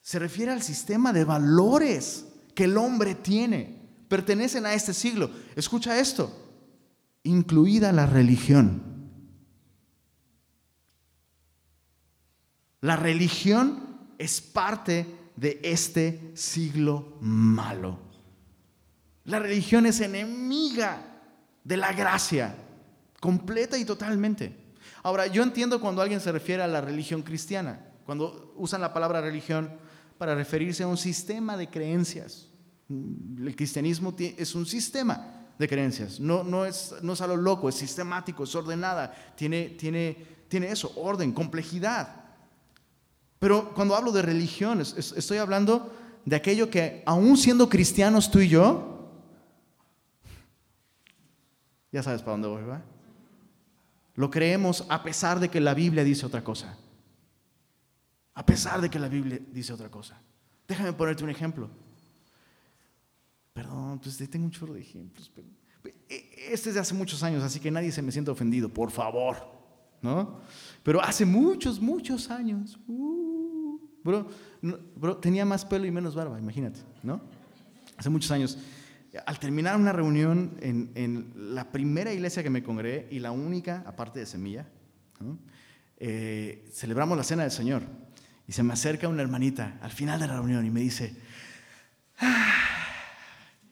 [0.03, 5.31] se refiere al sistema de valores que el hombre tiene, pertenecen a este siglo.
[5.57, 6.31] Escucha esto,
[7.23, 8.83] incluida la religión.
[12.81, 18.14] La religión es parte de este siglo malo.
[19.25, 21.03] La religión es enemiga
[21.63, 22.55] de la gracia,
[23.21, 24.55] completa y totalmente.
[25.03, 29.21] Ahora, yo entiendo cuando alguien se refiere a la religión cristiana, cuando usan la palabra
[29.21, 29.71] religión
[30.19, 32.49] para referirse a un sistema de creencias.
[32.89, 39.15] El cristianismo es un sistema de creencias, no, es, no loco, es sistemático, es ordenada,
[39.37, 39.77] tiene
[40.51, 42.25] eso, orden, complejidad.
[43.39, 45.93] Pero cuando hablo de religión, estoy hablando
[46.25, 48.94] de aquello que, aún siendo cristianos tú y yo,
[51.95, 52.83] ya sabes para dónde voy, ¿va?
[54.17, 56.77] Lo creemos a pesar de que la Biblia dice otra cosa.
[58.35, 60.21] A pesar de que la Biblia dice otra cosa.
[60.67, 61.71] Déjame ponerte un ejemplo.
[63.53, 65.31] Perdón, pues tengo un chorro de ejemplos.
[65.33, 65.47] Pero
[66.09, 68.91] e, este es de hace muchos años, así que nadie se me siente ofendido, por
[68.91, 69.37] favor.
[70.03, 70.41] ¿No?
[70.83, 72.77] Pero hace muchos, muchos años.
[72.89, 74.27] Uh, bro,
[74.97, 77.21] bro, tenía más pelo y menos barba, imagínate, ¿no?
[77.97, 78.59] Hace muchos años
[79.27, 84.21] al terminar una reunión en, la primera iglesia que me congregué y la única, aparte
[84.21, 84.67] de Semilla,
[85.99, 87.83] eh, celebramos la cena del Señor.
[88.47, 91.17] Y se me acerca una hermanita al final de la reunión y me dice,
[92.19, 92.53] ah",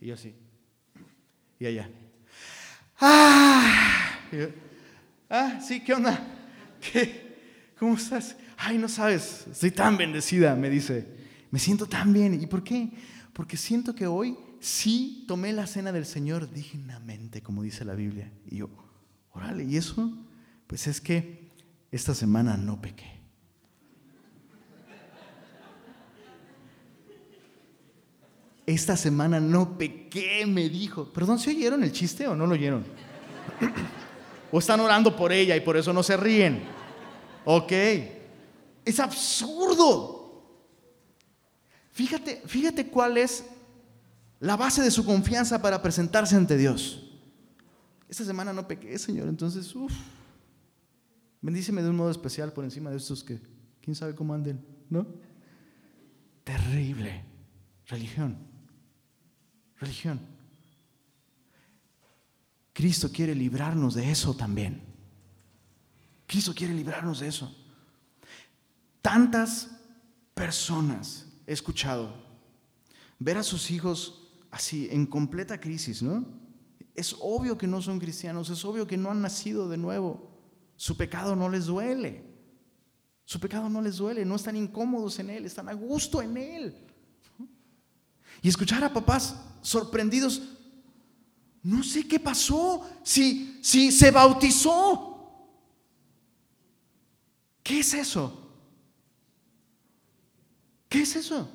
[0.00, 0.34] y yo así,
[1.58, 1.90] y allá,
[3.00, 4.18] ah,
[5.28, 6.26] ah, sí, ¿qué onda?
[6.80, 7.74] ¿Qué?
[7.78, 8.36] ¿Cómo estás?
[8.56, 11.06] Ay, no sabes, estoy tan bendecida, me dice,
[11.50, 12.40] me siento tan bien.
[12.40, 12.90] ¿Y por qué?
[13.32, 18.32] Porque siento que hoy sí tomé la cena del Señor dignamente, como dice la Biblia.
[18.48, 18.70] Y yo,
[19.32, 20.10] órale, ¿y eso?
[20.68, 21.50] Pues es que
[21.90, 23.20] esta semana no pequé.
[28.64, 31.12] Esta semana no pequé, me dijo.
[31.12, 32.84] Perdón, ¿se oyeron el chiste o no lo oyeron?
[34.52, 36.62] ¿O están orando por ella y por eso no se ríen?
[37.44, 37.72] Ok.
[38.84, 40.20] Es absurdo.
[41.90, 43.44] Fíjate, fíjate cuál es
[44.42, 47.00] la base de su confianza para presentarse ante Dios.
[48.08, 49.92] Esta semana no pequé, Señor, entonces, uff,
[51.40, 53.40] bendíceme de un modo especial por encima de estos que,
[53.80, 55.06] quién sabe cómo anden, ¿no?
[56.42, 57.24] Terrible.
[57.86, 58.36] Religión.
[59.76, 60.20] Religión.
[62.72, 64.82] Cristo quiere librarnos de eso también.
[66.26, 67.54] Cristo quiere librarnos de eso.
[69.00, 69.68] Tantas
[70.34, 72.12] personas he escuchado
[73.20, 74.21] ver a sus hijos
[74.52, 76.24] así, en completa crisis, ¿no?
[76.94, 80.30] Es obvio que no son cristianos, es obvio que no han nacido de nuevo.
[80.76, 82.22] Su pecado no les duele.
[83.24, 86.86] Su pecado no les duele, no están incómodos en él, están a gusto en él.
[88.42, 90.42] Y escuchar a papás sorprendidos,
[91.62, 95.48] no sé qué pasó, si, si se bautizó.
[97.62, 98.50] ¿Qué es eso?
[100.90, 101.48] ¿Qué es eso?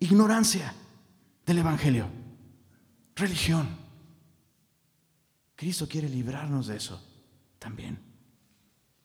[0.00, 0.74] Ignorancia
[1.48, 2.06] del Evangelio.
[3.16, 3.66] Religión.
[5.56, 7.02] Cristo quiere librarnos de eso
[7.58, 7.98] también.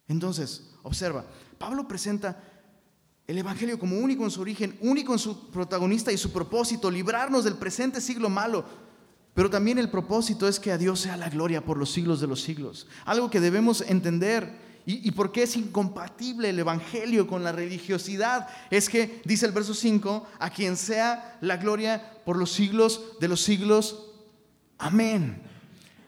[0.10, 1.26] Entonces, observa,
[1.58, 2.44] Pablo presenta
[3.26, 7.46] el Evangelio como único en su origen, único en su protagonista y su propósito, librarnos
[7.46, 8.66] del presente siglo malo.
[9.34, 12.28] Pero también el propósito es que a Dios sea la gloria por los siglos de
[12.28, 12.88] los siglos.
[13.06, 18.50] Algo que debemos entender ¿Y, por qué es incompatible el Evangelio con la religiosidad?
[18.70, 23.30] Es que, dice el verso 5, a quien sea la gloria por los siglos de
[23.30, 24.10] los siglos.
[24.78, 25.42] Amén.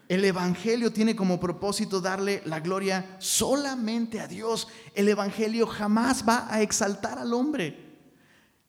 [0.08, 4.68] El Evangelio tiene como propósito darle la gloria solamente a Dios.
[4.94, 7.94] El Evangelio jamás va a exaltar al hombre,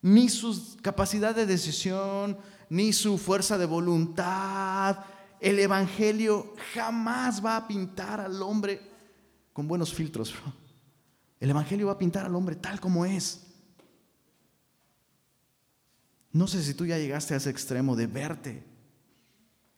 [0.02, 2.38] ni su capacidad de decisión,
[2.70, 4.98] ni su fuerza de voluntad.
[5.40, 8.82] El Evangelio jamás va a pintar al hombre
[9.54, 10.34] con buenos filtros.
[11.40, 13.44] El Evangelio va a pintar al hombre tal como es.
[16.32, 18.64] No sé si tú ya llegaste a ese extremo de verte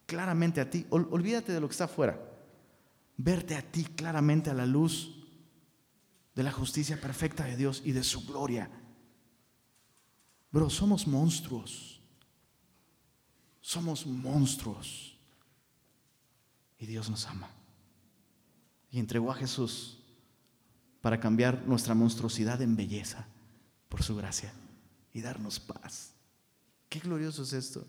[0.05, 0.85] claramente a ti.
[0.89, 2.19] olvídate de lo que está afuera.
[3.15, 5.15] Verte a ti claramente a la luz
[6.35, 8.69] de la justicia perfecta de Dios y de su gloria.
[10.51, 11.88] Bro, somos monstruos.
[13.61, 15.17] Somos monstruos.
[16.77, 17.49] Y Dios nos ama
[18.91, 19.97] y entregó a Jesús
[21.01, 23.27] para cambiar nuestra monstruosidad en belleza
[23.87, 24.53] por su gracia
[25.13, 26.13] y darnos paz.
[26.89, 27.85] Qué glorioso es esto.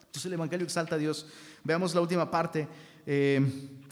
[0.00, 1.26] Entonces el Evangelio exalta a Dios.
[1.64, 2.68] Veamos la última parte.
[3.06, 3.40] Eh,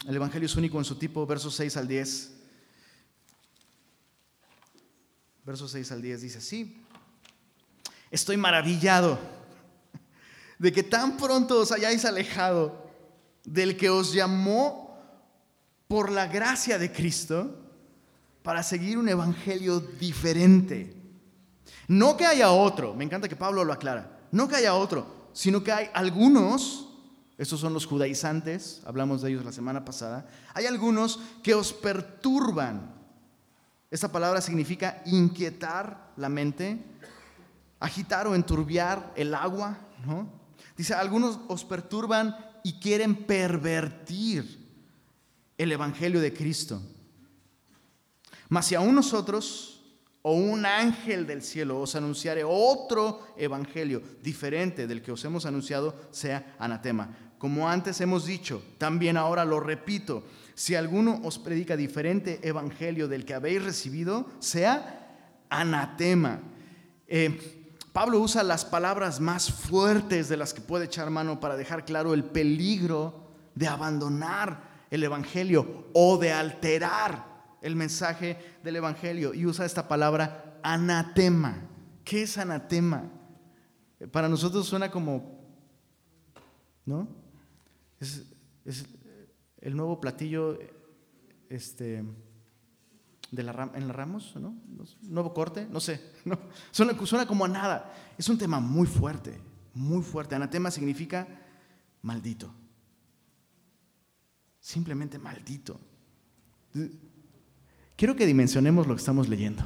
[0.07, 2.33] el Evangelio es único en su tipo, versos 6 al 10.
[5.45, 6.83] Versos 6 al 10 dice así.
[8.11, 9.19] Estoy maravillado
[10.59, 12.87] de que tan pronto os hayáis alejado
[13.43, 14.97] del que os llamó
[15.87, 17.55] por la gracia de Cristo
[18.43, 20.95] para seguir un evangelio diferente.
[21.87, 25.63] No que haya otro, me encanta que Pablo lo aclara, no que haya otro, sino
[25.63, 26.89] que hay algunos,
[27.37, 32.95] estos son los judaizantes, hablamos de ellos la semana pasada, hay algunos que os perturban.
[33.89, 36.77] Esta palabra significa inquietar la mente,
[37.79, 40.27] agitar o enturbiar el agua, ¿no?
[40.77, 44.67] Dice, algunos os perturban y quieren pervertir
[45.57, 46.81] el Evangelio de Cristo.
[48.49, 49.77] Mas si aún nosotros
[50.21, 55.95] o un ángel del cielo os anunciare otro evangelio diferente del que os hemos anunciado,
[56.11, 57.15] sea anatema.
[57.37, 60.23] Como antes hemos dicho, también ahora lo repito,
[60.53, 66.41] si alguno os predica diferente evangelio del que habéis recibido, sea anatema.
[67.07, 67.56] Eh,
[67.97, 72.13] Pablo usa las palabras más fuertes de las que puede echar mano para dejar claro
[72.13, 73.25] el peligro
[73.55, 80.59] de abandonar el evangelio o de alterar el mensaje del Evangelio y usa esta palabra
[80.61, 81.57] anatema.
[82.03, 83.09] ¿Qué es anatema?
[84.11, 85.49] Para nosotros suena como,
[86.85, 87.07] ¿no?
[87.99, 88.25] Es,
[89.59, 90.59] el nuevo platillo
[91.49, 92.05] este,
[93.31, 94.55] de la, en la Ramos, ¿no?
[95.01, 96.01] Nuevo corte, no sé.
[96.25, 96.37] No,
[96.71, 97.93] suena, suena como a nada.
[98.17, 99.39] Es un tema muy fuerte,
[99.73, 100.35] muy fuerte.
[100.35, 101.27] Anatema significa
[102.01, 102.53] maldito.
[104.59, 105.79] Simplemente maldito.
[107.95, 109.63] Quiero que dimensionemos lo que estamos leyendo.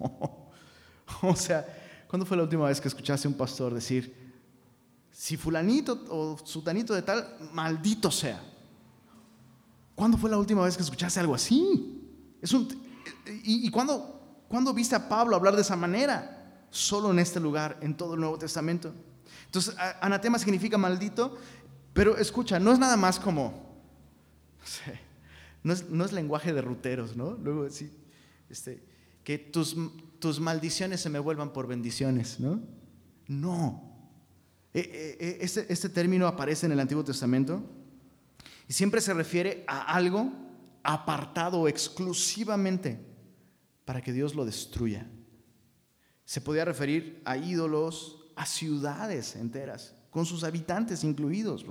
[1.22, 1.66] o sea,
[2.08, 4.32] ¿cuándo fue la última vez que escuchaste un pastor decir,
[5.10, 8.42] si fulanito o sutanito de tal, maldito sea?
[9.94, 12.00] ¿Cuándo fue la última vez que escuchaste algo así?
[12.40, 12.66] Es un,
[13.32, 16.66] ¿Y, y cuándo, cuándo viste a Pablo hablar de esa manera?
[16.70, 18.92] Solo en este lugar, en todo el Nuevo Testamento.
[19.46, 21.36] Entonces, anatema significa maldito,
[21.92, 23.80] pero escucha, no es nada más como,
[24.60, 25.00] no sé,
[25.90, 27.32] no es, lenguaje de ruteros, ¿no?
[27.32, 27.90] Luego sí,
[28.48, 28.82] este,
[29.24, 29.76] que tus,
[30.20, 32.60] tus maldiciones se me vuelvan por bendiciones, ¿no?
[33.26, 33.90] No.
[34.72, 37.62] E, e, e, este, este término aparece en el Antiguo Testamento
[38.68, 40.32] y siempre se refiere a algo
[40.84, 43.09] apartado exclusivamente
[43.90, 45.04] para que Dios lo destruya.
[46.24, 51.66] Se podía referir a ídolos, a ciudades enteras, con sus habitantes incluidos.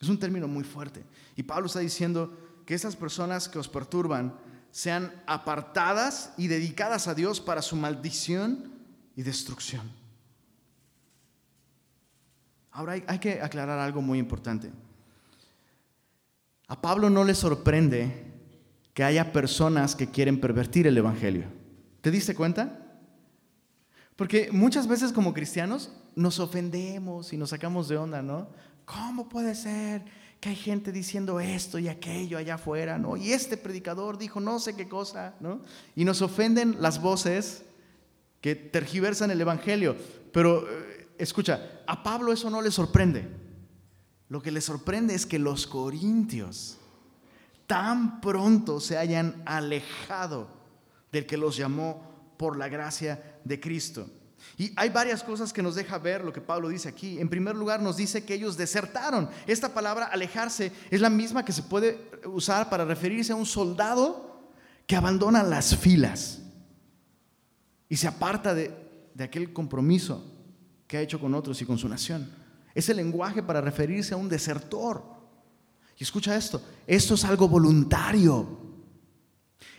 [0.00, 1.04] Es un término muy fuerte.
[1.36, 4.34] Y Pablo está diciendo, que esas personas que os perturban
[4.72, 8.72] sean apartadas y dedicadas a Dios para su maldición
[9.14, 9.92] y destrucción.
[12.72, 14.72] Ahora hay, que aclarar algo muy importante.
[16.66, 18.31] A Pablo no le sorprende
[18.94, 21.44] que haya personas que quieren pervertir el Evangelio.
[22.00, 22.78] ¿Te diste cuenta?
[24.16, 28.48] Porque muchas veces como cristianos nos ofendemos y nos sacamos de onda, ¿no?
[28.84, 30.02] ¿Cómo puede ser
[30.40, 33.16] que hay gente diciendo esto y aquello allá afuera, ¿no?
[33.16, 35.62] Y este predicador dijo no sé qué cosa, ¿no?
[35.94, 37.62] Y nos ofenden las voces
[38.40, 39.96] que tergiversan el Evangelio.
[40.32, 43.28] Pero eh, escucha, a Pablo eso no le sorprende.
[44.28, 46.78] Lo que le sorprende es que los corintios
[47.72, 50.46] tan pronto se hayan alejado
[51.10, 52.02] del que los llamó
[52.36, 54.10] por la gracia de Cristo.
[54.58, 57.18] Y hay varias cosas que nos deja ver lo que Pablo dice aquí.
[57.18, 59.30] En primer lugar, nos dice que ellos desertaron.
[59.46, 64.50] Esta palabra alejarse es la misma que se puede usar para referirse a un soldado
[64.86, 66.42] que abandona las filas
[67.88, 68.70] y se aparta de,
[69.18, 70.22] aquel compromiso
[70.86, 72.30] que ha hecho con otros y con su nación.
[72.74, 75.21] Es el lenguaje para referirse a un desertor.
[76.02, 78.58] Escucha esto, esto es algo voluntario.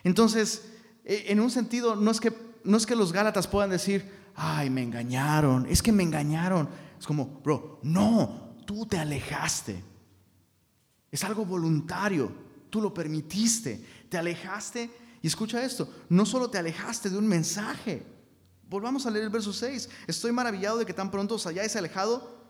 [0.04, 0.64] Entonces,
[1.04, 4.70] e, en un sentido, no es que, no es que los Gálatas puedan decir, ay,
[4.70, 6.70] me engañaron, es que me engañaron.
[6.98, 9.84] Es como, bro, no, tú te alejaste.
[11.12, 12.32] Es algo voluntario,
[12.70, 14.90] tú lo permitiste, te alejaste.
[15.22, 18.06] Y escucha esto, no solo te alejaste de un mensaje.
[18.70, 19.90] Volvamos a leer el verso 6.
[20.08, 22.42] Estoy maravillado de que tan pronto os hayáis alejado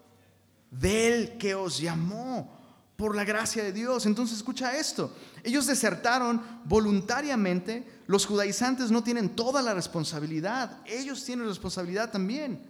[0.71, 2.62] del que os llamó
[2.95, 4.05] por la gracia de Dios.
[4.05, 5.15] Entonces escucha esto.
[5.43, 8.01] Ellos desertaron voluntariamente.
[8.07, 10.81] Los judaizantes no tienen toda la responsabilidad.
[10.85, 12.69] Ellos tienen responsabilidad también.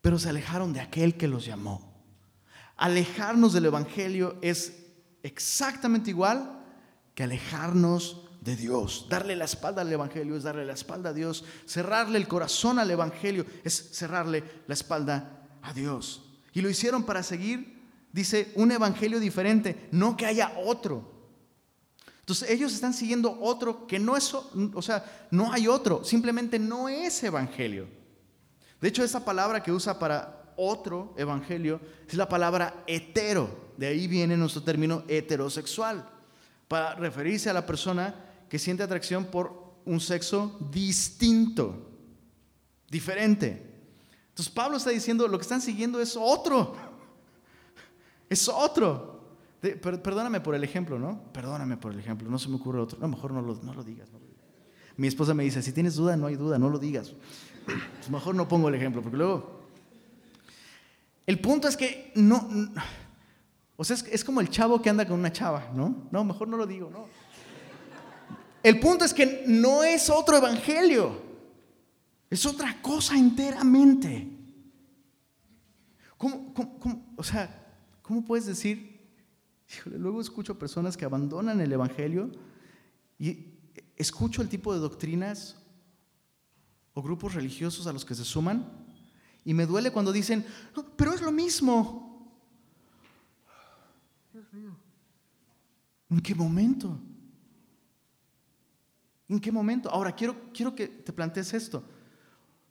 [0.00, 1.94] Pero se alejaron de aquel que los llamó.
[2.76, 4.74] Alejarnos del Evangelio es
[5.22, 6.60] exactamente igual
[7.14, 9.06] que alejarnos de Dios.
[9.08, 11.44] Darle la espalda al Evangelio es darle la espalda a Dios.
[11.66, 16.33] Cerrarle el corazón al Evangelio es cerrarle la espalda a Dios.
[16.54, 17.82] Y lo hicieron para seguir,
[18.12, 21.12] dice, un evangelio diferente, no que haya otro.
[22.20, 26.88] Entonces ellos están siguiendo otro que no es, o sea, no hay otro, simplemente no
[26.88, 27.86] es evangelio.
[28.80, 33.72] De hecho, esa palabra que usa para otro evangelio es la palabra hetero.
[33.76, 36.08] De ahí viene nuestro término heterosexual,
[36.68, 38.14] para referirse a la persona
[38.48, 41.90] que siente atracción por un sexo distinto,
[42.88, 43.73] diferente.
[44.34, 46.74] Entonces Pablo está diciendo, lo que están siguiendo es otro,
[48.28, 49.20] es otro.
[49.60, 51.22] perdóname por el ejemplo, ¿no?
[51.32, 52.98] Perdóname por el ejemplo, no se me ocurre otro.
[52.98, 54.08] No, mejor no lo, no lo digas.
[54.96, 57.12] Mi esposa me dice, si tienes duda, no hay duda, no lo digas.
[57.64, 59.60] Pues mejor no pongo el ejemplo, porque luego...
[61.26, 62.48] El punto es que no...
[63.76, 66.08] O sea, es, es como el chavo que anda con una chava, ¿no?
[66.10, 67.06] No, mejor no lo digo, ¿no?
[68.64, 71.22] El punto es que no es otro evangelio,
[72.34, 74.28] es otra cosa enteramente.
[76.16, 76.52] ¿Cómo,
[77.16, 78.92] o sea, ¿cómo puedes decir?
[79.86, 82.30] luego escucho personas que abandonan el evangelio
[83.18, 83.54] y
[83.96, 85.56] escucho el tipo de doctrinas
[86.92, 88.84] o grupos religiosos a los que se suman
[89.44, 90.44] y me duele cuando dicen,
[90.96, 92.36] pero es lo mismo.
[96.10, 97.00] ¿En qué momento?
[99.28, 99.88] ¿En qué momento?
[99.90, 101.84] Ahora, quiero, quiero que te plantees esto.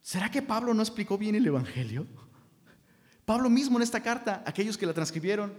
[0.04, 2.06] ¿Será que Pablo no explicó bien el Evangelio?
[3.24, 5.58] Pablo mismo en esta carta, aquellos que la transcribieron,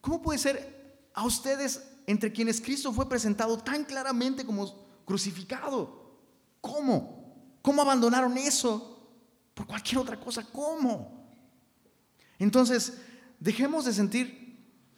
[0.00, 6.18] ¿cómo puede ser a ustedes entre quienes Cristo fue presentado tan claramente como crucificado?
[6.60, 7.60] ¿Cómo?
[7.62, 9.08] ¿Cómo abandonaron eso
[9.54, 10.44] por cualquier otra cosa?
[10.52, 11.30] ¿Cómo?
[12.36, 13.00] Entonces,
[13.38, 14.47] dejemos de sentir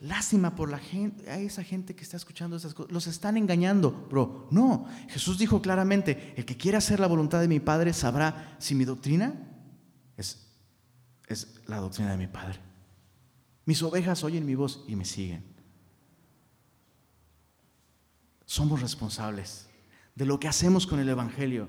[0.01, 2.91] Lástima por la gente, a esa gente que está escuchando esas cosas.
[2.91, 4.49] Los están engañando, bro.
[4.51, 8.75] No, Jesús dijo claramente, el que quiera hacer la voluntad de mi Padre sabrá si
[8.75, 9.35] mi doctrina
[10.17, 10.47] es,
[11.27, 12.59] es la doctrina de mi Padre.
[13.67, 15.45] Mis ovejas oyen mi voz y me siguen.
[18.47, 19.69] Somos responsables
[20.15, 21.69] de lo que hacemos con el Evangelio.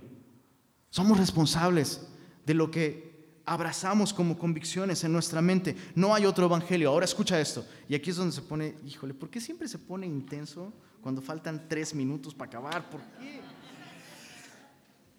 [0.89, 2.07] Somos responsables
[2.45, 3.10] de lo que
[3.51, 5.75] abrazamos como convicciones en nuestra mente.
[5.93, 6.89] No hay otro evangelio.
[6.89, 7.65] Ahora escucha esto.
[7.89, 10.71] Y aquí es donde se pone, híjole, ¿por qué siempre se pone intenso
[11.01, 12.89] cuando faltan tres minutos para acabar?
[12.89, 13.41] ¿Por qué?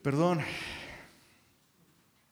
[0.00, 0.40] Perdón.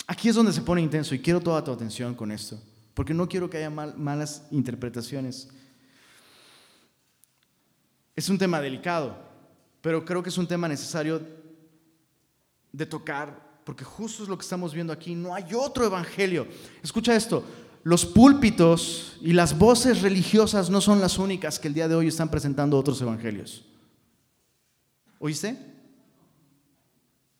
[0.07, 2.59] Aquí es donde se pone intenso y quiero toda tu atención con esto,
[2.94, 5.51] porque no quiero que haya malas interpretaciones.
[8.16, 9.18] Es un tema delicado,
[9.82, 11.20] pero creo que es un tema necesario
[12.72, 16.47] de tocar porque justo es lo que estamos viendo aquí, no hay otro evangelio.
[16.83, 17.45] Escucha esto,
[17.83, 22.09] los púlpitos y las voces religiosas no son las únicas que el día de hoy
[22.09, 23.65] están presentando otros evangelios.
[25.19, 25.59] ¿Oíste?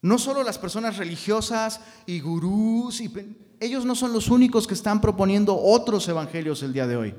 [0.03, 3.13] No solo las personas religiosas y gurús, y,
[3.61, 7.15] ellos no son los únicos que están proponiendo otros evangelios el día de hoy.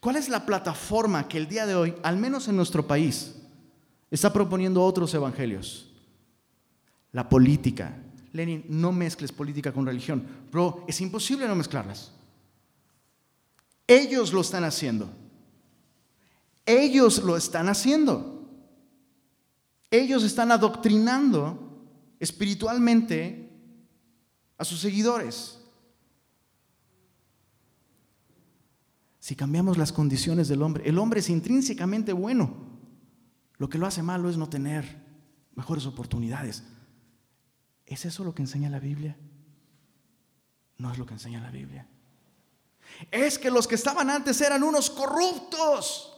[0.00, 3.36] ¿Cuál es la plataforma que el día de hoy, al menos en nuestro país,
[4.10, 5.89] está proponiendo otros evangelios?
[7.12, 7.96] La política.
[8.32, 10.24] Lenin, no mezcles política con religión.
[10.50, 12.12] Bro, es imposible no mezclarlas.
[13.86, 15.10] Ellos lo están haciendo.
[16.64, 18.48] Ellos lo están haciendo.
[19.90, 21.84] Ellos están adoctrinando
[22.20, 23.50] espiritualmente
[24.56, 25.58] a sus seguidores.
[29.18, 32.54] Si cambiamos las condiciones del hombre, el hombre es intrínsecamente bueno.
[33.58, 35.04] Lo que lo hace malo es no tener
[35.56, 36.62] mejores oportunidades.
[37.90, 39.16] ¿Es eso lo que enseña la Biblia?
[40.78, 41.88] No es lo que enseña la Biblia.
[43.10, 46.16] Es que los que estaban antes eran unos corruptos.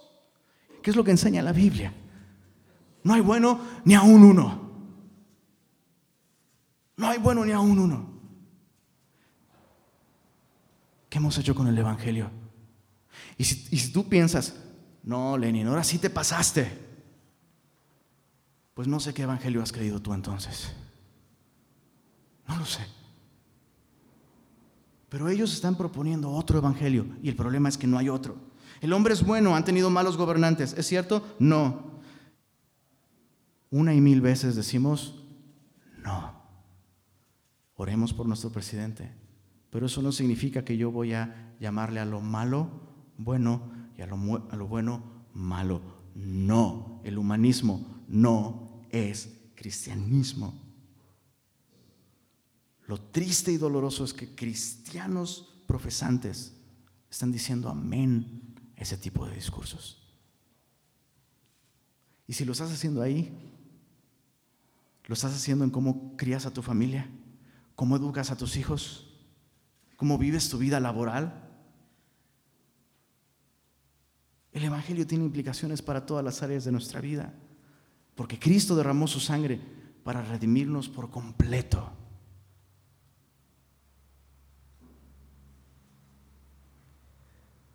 [0.82, 1.94] ¿Qué es lo que enseña la Biblia?
[3.02, 4.70] No hay bueno ni aún uno.
[6.98, 8.20] No hay bueno ni aún uno.
[11.08, 12.30] ¿Qué hemos hecho con el Evangelio?
[13.38, 14.56] Y si, y si tú piensas,
[15.02, 16.70] no, Lenin, ahora sí te pasaste,
[18.74, 20.74] pues no sé qué Evangelio has creído tú entonces.
[22.52, 22.82] No lo sé.
[25.08, 28.36] Pero ellos están proponiendo otro evangelio y el problema es que no hay otro.
[28.80, 31.22] El hombre es bueno, han tenido malos gobernantes, ¿es cierto?
[31.38, 32.00] No.
[33.70, 35.14] Una y mil veces decimos,
[35.98, 36.34] no.
[37.76, 39.10] Oremos por nuestro presidente.
[39.70, 42.68] Pero eso no significa que yo voy a llamarle a lo malo
[43.16, 44.16] bueno y a lo,
[44.50, 45.80] a lo bueno malo.
[46.14, 50.71] No, el humanismo no es cristianismo.
[52.92, 56.52] Lo triste y doloroso es que cristianos profesantes
[57.10, 60.14] están diciendo amén a ese tipo de discursos.
[62.28, 63.32] Y si lo estás haciendo ahí,
[65.06, 67.08] lo estás haciendo en cómo crías a tu familia,
[67.76, 69.08] cómo educas a tus hijos,
[69.96, 71.48] cómo vives tu vida laboral.
[74.52, 77.32] El Evangelio tiene implicaciones para todas las áreas de nuestra vida,
[78.14, 79.62] porque Cristo derramó su sangre
[80.04, 82.01] para redimirnos por completo.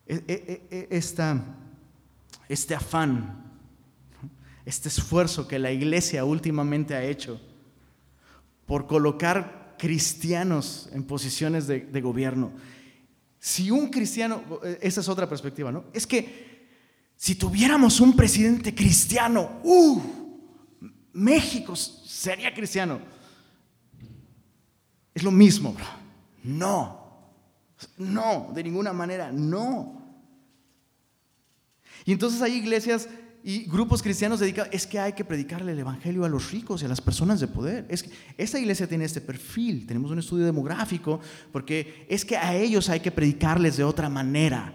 [0.07, 0.97] E, e, e,
[2.49, 3.43] este afán,
[4.65, 7.41] este esfuerzo que la iglesia últimamente ha hecho
[8.65, 12.51] por colocar cristianos en posiciones de, gobierno.
[13.39, 14.41] Si un cristiano,
[14.81, 15.85] esa es otra perspectiva, ¿no?
[15.93, 16.67] Es que
[17.15, 20.01] si tuviéramos un presidente cristiano, ¡uh!
[21.13, 22.99] México sería cristiano.
[25.13, 25.85] Es lo mismo, bro.
[26.43, 27.33] No,
[27.97, 29.96] no, de ninguna manera, no.
[32.07, 33.09] Y entonces hay iglesias
[33.43, 36.85] y grupos cristianos dedicados, es que hay que predicarle el Evangelio a los ricos y
[36.85, 37.85] a las personas de poder.
[37.89, 41.19] Es que esta iglesia tiene este perfil, tenemos un estudio demográfico,
[41.51, 44.73] porque es que a ellos hay que predicarles de otra manera.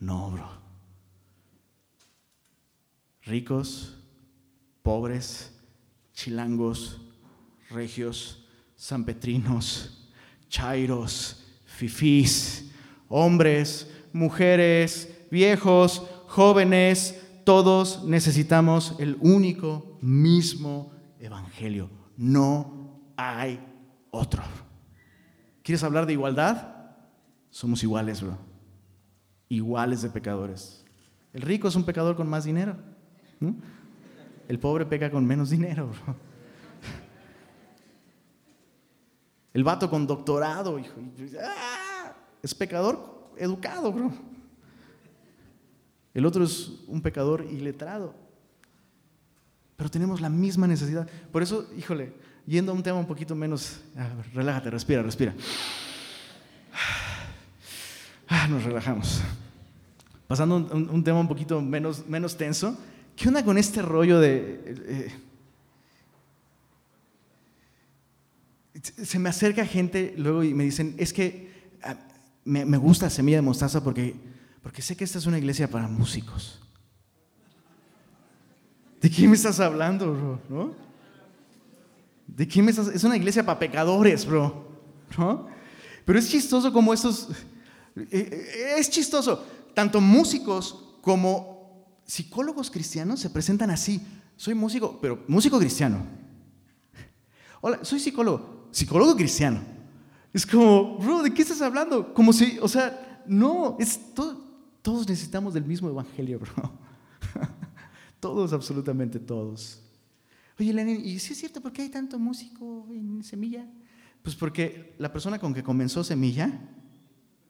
[0.00, 0.50] No, bro.
[3.22, 3.98] Ricos,
[4.82, 5.52] pobres,
[6.12, 7.00] chilangos,
[7.70, 10.10] regios, sanpetrinos,
[10.48, 12.69] chairos, fifís,
[13.10, 21.90] hombres, mujeres, viejos, jóvenes, todos necesitamos el único, mismo evangelio.
[22.16, 23.60] No hay
[24.10, 24.42] otro.
[25.62, 26.74] ¿Quieres hablar de igualdad?
[27.50, 28.38] Somos iguales, bro.
[29.48, 30.84] Iguales de pecadores.
[31.32, 32.76] El rico es un pecador con más dinero.
[34.48, 36.16] El pobre peca con menos dinero, bro.
[39.52, 40.94] El vato con doctorado, hijo,
[41.42, 41.79] ¡ah!
[42.42, 44.12] Es pecador educado, bro.
[46.14, 48.14] El otro es un pecador iletrado.
[49.76, 51.08] Pero tenemos la misma necesidad.
[51.32, 52.12] Por eso, híjole,
[52.46, 53.80] yendo a un tema un poquito menos,
[54.34, 55.34] relájate, respira, respira.
[58.28, 59.22] Ah, nos relajamos.
[60.28, 62.78] Pasando un, un, tema un poquito menos, menos tenso.
[63.16, 64.62] ¿Qué onda con este rollo de...
[64.66, 65.12] Eh,
[68.72, 71.50] eh, se me acerca gente luego y me dicen, es que
[72.44, 74.14] me, gusta Semilla de Mostaza porque,
[74.62, 76.60] porque sé que esta es una iglesia para músicos.
[79.00, 80.74] ¿De quién me estás hablando, bro?
[82.26, 82.70] ¿De quién me?
[82.70, 84.68] Es una iglesia para pecadores, bro.
[85.16, 85.48] ¿No?
[86.04, 87.28] Pero es chistoso como estos...
[87.96, 89.44] Eh, eh, es chistoso.
[89.74, 94.00] Tanto músicos como psicólogos cristianos se presentan así.
[94.36, 96.04] Soy músico, pero músico cristiano.
[97.60, 99.60] Hola, soy psicólogo, psicólogo cristiano.
[100.32, 102.14] Es como, bro, ¿de qué estás hablando?
[102.14, 104.00] Como si, o sea, no, es
[104.82, 106.72] todos necesitamos del mismo evangelio, bro.
[108.20, 109.82] todos, absolutamente todos.
[110.58, 113.66] Oye, Lenin, ¿y si es cierto por qué hay tanto músico en Semilla?
[114.22, 116.60] Pues porque la persona con que comenzó Semilla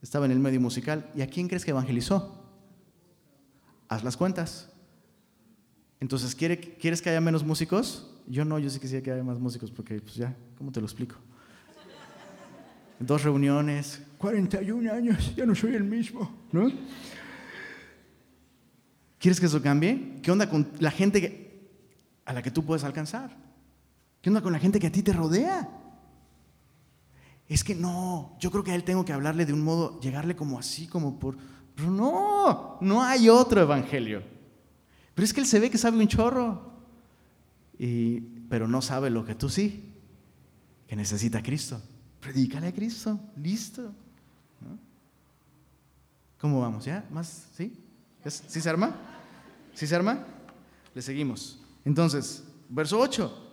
[0.01, 1.11] estaba en el medio musical.
[1.15, 2.45] ¿Y a quién crees que evangelizó?
[3.89, 4.71] Haz las cuentas.
[5.99, 8.11] Entonces, ¿quieres que haya menos músicos?
[8.27, 10.87] Yo no, yo sí quisiera que haya más músicos porque, pues ya, ¿cómo te lo
[10.87, 11.17] explico?
[13.01, 16.71] Dos reuniones, 41 años, ya no soy el mismo, ¿no?
[19.19, 20.19] ¿Quieres que eso cambie?
[20.23, 21.69] ¿Qué onda con la gente
[22.25, 23.37] a la que tú puedes alcanzar?
[24.21, 25.69] ¿Qué onda con la gente que a ti te rodea?
[27.49, 30.37] Es que no, yo creo que a él tengo que hablarle de un modo, llegarle
[30.37, 31.37] como así, como por...
[31.75, 34.23] Pero no, no hay otro evangelio.
[35.15, 36.71] Pero es que él se ve que sabe un chorro,
[37.79, 39.95] y, pero no sabe lo que tú sí,
[40.87, 41.81] que necesita Cristo.
[42.21, 43.93] Predícale a Cristo, listo.
[46.39, 46.85] ¿Cómo vamos?
[46.85, 47.07] ¿Ya?
[47.11, 47.49] ¿Más?
[47.55, 47.77] ¿Sí?
[48.27, 48.95] ¿Sí se arma?
[49.75, 50.25] ¿Sí se arma?
[50.95, 51.61] Le seguimos.
[51.85, 53.49] Entonces, verso 8.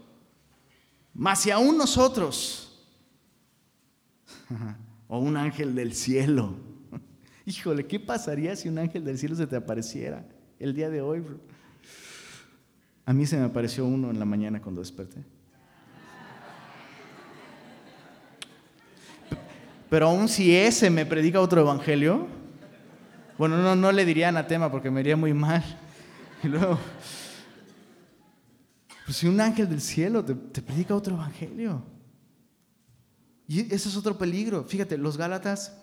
[1.14, 2.86] Mas si aún nosotros,
[5.08, 6.56] o un ángel del cielo,
[7.46, 10.26] híjole, ¿qué pasaría si un ángel del cielo se te apareciera
[10.60, 11.24] el día de hoy?
[13.06, 15.24] A mí se me apareció uno en la mañana cuando desperté.
[19.90, 22.28] Pero aún si ese me predica otro evangelio,
[23.38, 25.64] bueno, no, no le diría anatema porque me iría muy mal.
[26.44, 26.78] Y luego,
[29.08, 31.82] pues si un ángel del cielo te, predica otro evangelio.
[33.48, 34.66] Y ese es otro peligro.
[34.66, 35.78] Fíjate, los Gálatas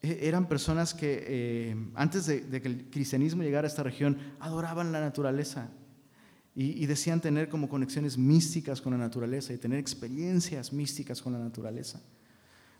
[0.00, 4.90] eh, eran personas que eh, antes de, que el cristianismo llegara a esta región adoraban
[4.90, 5.70] la naturaleza
[6.54, 11.38] y, decían tener como conexiones místicas con la naturaleza y tener experiencias místicas con la
[11.38, 12.00] naturaleza.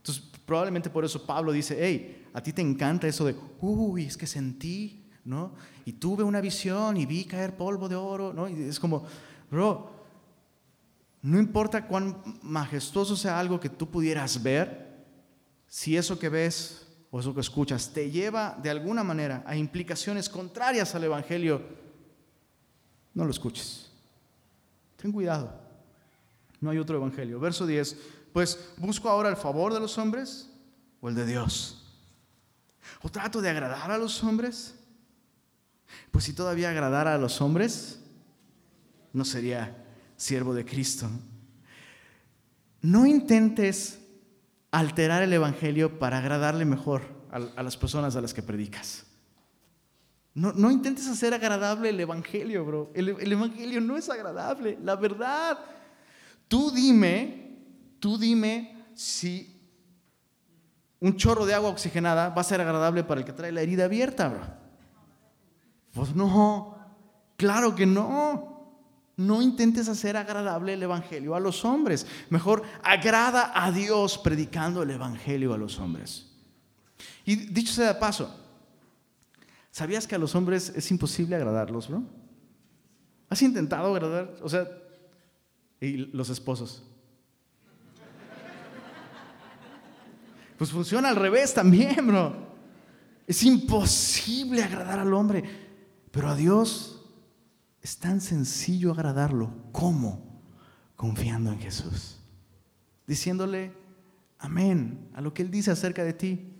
[0.03, 4.16] Entonces, probablemente por eso Pablo dice, hey, a ti te encanta eso de, uy, es
[4.16, 5.53] que sentí, ¿no?
[5.84, 8.48] Y tuve una visión y vi caer polvo de oro, ¿no?
[8.48, 9.05] Y es como,
[9.48, 9.92] bro,
[11.22, 15.05] no importa cuán majestuoso sea algo que tú pudieras ver,
[15.68, 20.28] si eso que ves o eso que escuchas te lleva de alguna manera a implicaciones
[20.28, 21.62] contrarias al Evangelio,
[23.14, 23.88] no lo escuches.
[24.96, 25.62] Ten cuidado.
[26.61, 27.38] No hay otro Evangelio.
[27.38, 27.96] Verso 10.
[28.33, 30.49] Pues busco ahora el favor de los hombres
[31.01, 31.85] o el de Dios.
[33.03, 34.74] O trato de agradar a los hombres.
[36.11, 38.01] Pues si todavía agradara a los hombres,
[39.12, 39.76] no sería
[40.16, 41.09] siervo de Cristo.
[42.80, 43.99] No intentes
[44.70, 49.05] alterar el Evangelio para agradarle mejor a, las personas a las que predicas.
[50.35, 52.91] No, no, intentes hacer agradable el Evangelio, bro.
[52.95, 55.59] El, el, Evangelio no es agradable, la verdad.
[56.49, 57.41] Tú dime,
[58.03, 59.48] tú dime si
[60.98, 63.84] un chorro de agua oxigenada va a ser agradable para el que trae la herida
[63.84, 64.40] abierta, bro.
[65.94, 66.76] Pues no,
[67.36, 68.50] claro que no.
[69.16, 72.05] No intentes hacer agradable el Evangelio a los hombres.
[72.28, 76.26] Mejor agrada a Dios predicando el Evangelio a los hombres.
[77.24, 78.34] Y dicho sea de paso,
[79.70, 82.03] ¿sabías que a los hombres es imposible agradarlos, bro?
[83.28, 84.34] ¿Has intentado agradar?
[84.42, 84.66] O sea,
[85.80, 86.82] y los esposos.
[90.63, 92.37] Pues funciona al revés también, bro.
[93.27, 95.43] Es imposible agradar al hombre,
[96.13, 97.05] pero a Dios
[97.81, 99.53] es tan sencillo agradarlo.
[99.73, 100.41] ¿Cómo?
[100.95, 102.21] Confiando en Jesús.
[103.09, 103.73] Diciéndole
[104.39, 106.55] amén a lo que Él dice acerca de ti.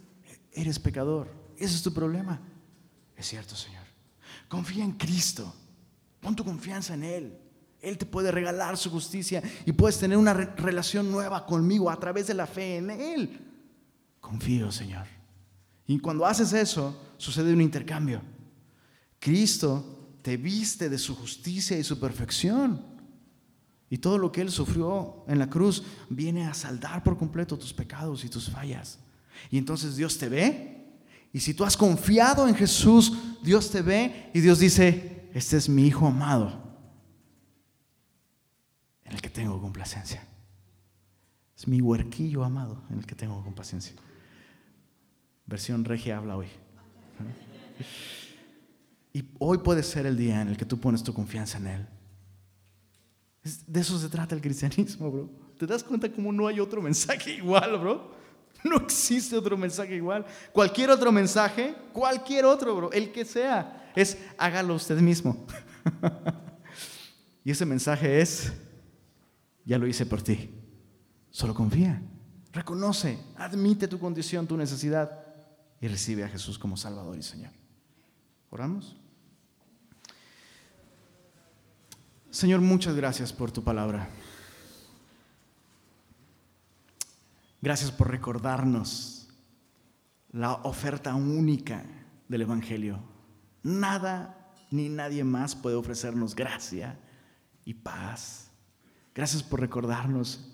[0.51, 1.33] Eres pecador.
[1.57, 2.41] Ese es tu problema.
[3.17, 3.85] Es cierto, Señor.
[4.49, 5.55] Confía en Cristo.
[6.19, 7.39] Pon tu confianza en Él.
[7.81, 12.27] Él te puede regalar su justicia y puedes tener una relación nueva conmigo a través
[12.27, 13.49] de la fe en Él.
[14.23, 15.07] Confío, Señor.
[15.87, 18.23] Y cuando haces eso, sucede un intercambio.
[19.18, 22.87] Cristo te viste de su justicia y su perfección.
[23.91, 27.75] Y todo lo que Él sufrió en la cruz viene a saldar por completo tus
[27.75, 28.99] pecados y tus fallas.
[29.51, 30.87] Y entonces Dios te ve.
[31.33, 33.12] Y si tú has confiado en Jesús,
[33.43, 36.59] Dios te ve y Dios dice, este es mi Hijo amado,
[39.05, 40.27] en el que tengo complacencia.
[41.57, 43.95] Es mi huerquillo amado en el que tengo complacencia.
[45.47, 46.49] Versión regia habla hoy.
[49.12, 51.86] Y hoy puede ser el día en el que tú pones tu confianza en Él.
[53.66, 55.30] De eso se trata el cristianismo, bro.
[55.59, 58.12] ¿Te das cuenta cómo no hay otro mensaje igual, bro?
[58.64, 60.24] No existe otro mensaje igual.
[60.53, 65.47] Cualquier otro mensaje, cualquier otro, bro, el que sea, es hágalo usted mismo.
[67.45, 68.53] y ese mensaje es,
[69.64, 70.51] ya lo hice por ti.
[71.30, 72.01] Solo confía,
[72.53, 75.22] reconoce, admite tu condición, tu necesidad
[75.83, 77.51] y recibe a Jesús como Salvador y Señor.
[78.51, 78.97] ¿Oramos?
[82.30, 84.09] Señor, muchas gracias por tu palabra.
[87.61, 89.28] Gracias por recordarnos
[90.30, 91.85] la oferta única
[92.28, 93.03] del Evangelio.
[93.64, 96.97] Nada ni nadie más puede ofrecernos gracia
[97.64, 98.53] y paz.
[99.16, 100.49] Gracias por recordarnos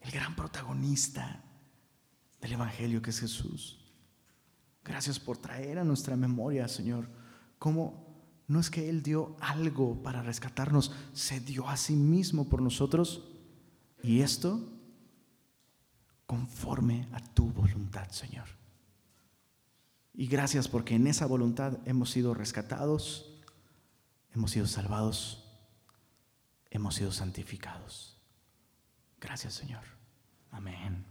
[0.00, 1.44] el gran protagonista
[2.40, 3.79] del Evangelio que es Jesús.
[4.84, 7.08] Gracias por traer a nuestra memoria, Señor,
[7.58, 8.10] cómo
[8.48, 13.28] no es que Él dio algo para rescatarnos, se dio a sí mismo por nosotros.
[14.02, 14.60] Y esto
[16.26, 18.46] conforme a tu voluntad, Señor.
[20.14, 23.40] Y gracias porque en esa voluntad hemos sido rescatados,
[24.34, 25.44] hemos sido salvados,
[26.70, 28.20] hemos sido santificados.
[29.20, 29.84] Gracias, Señor.
[30.50, 31.09] Amén.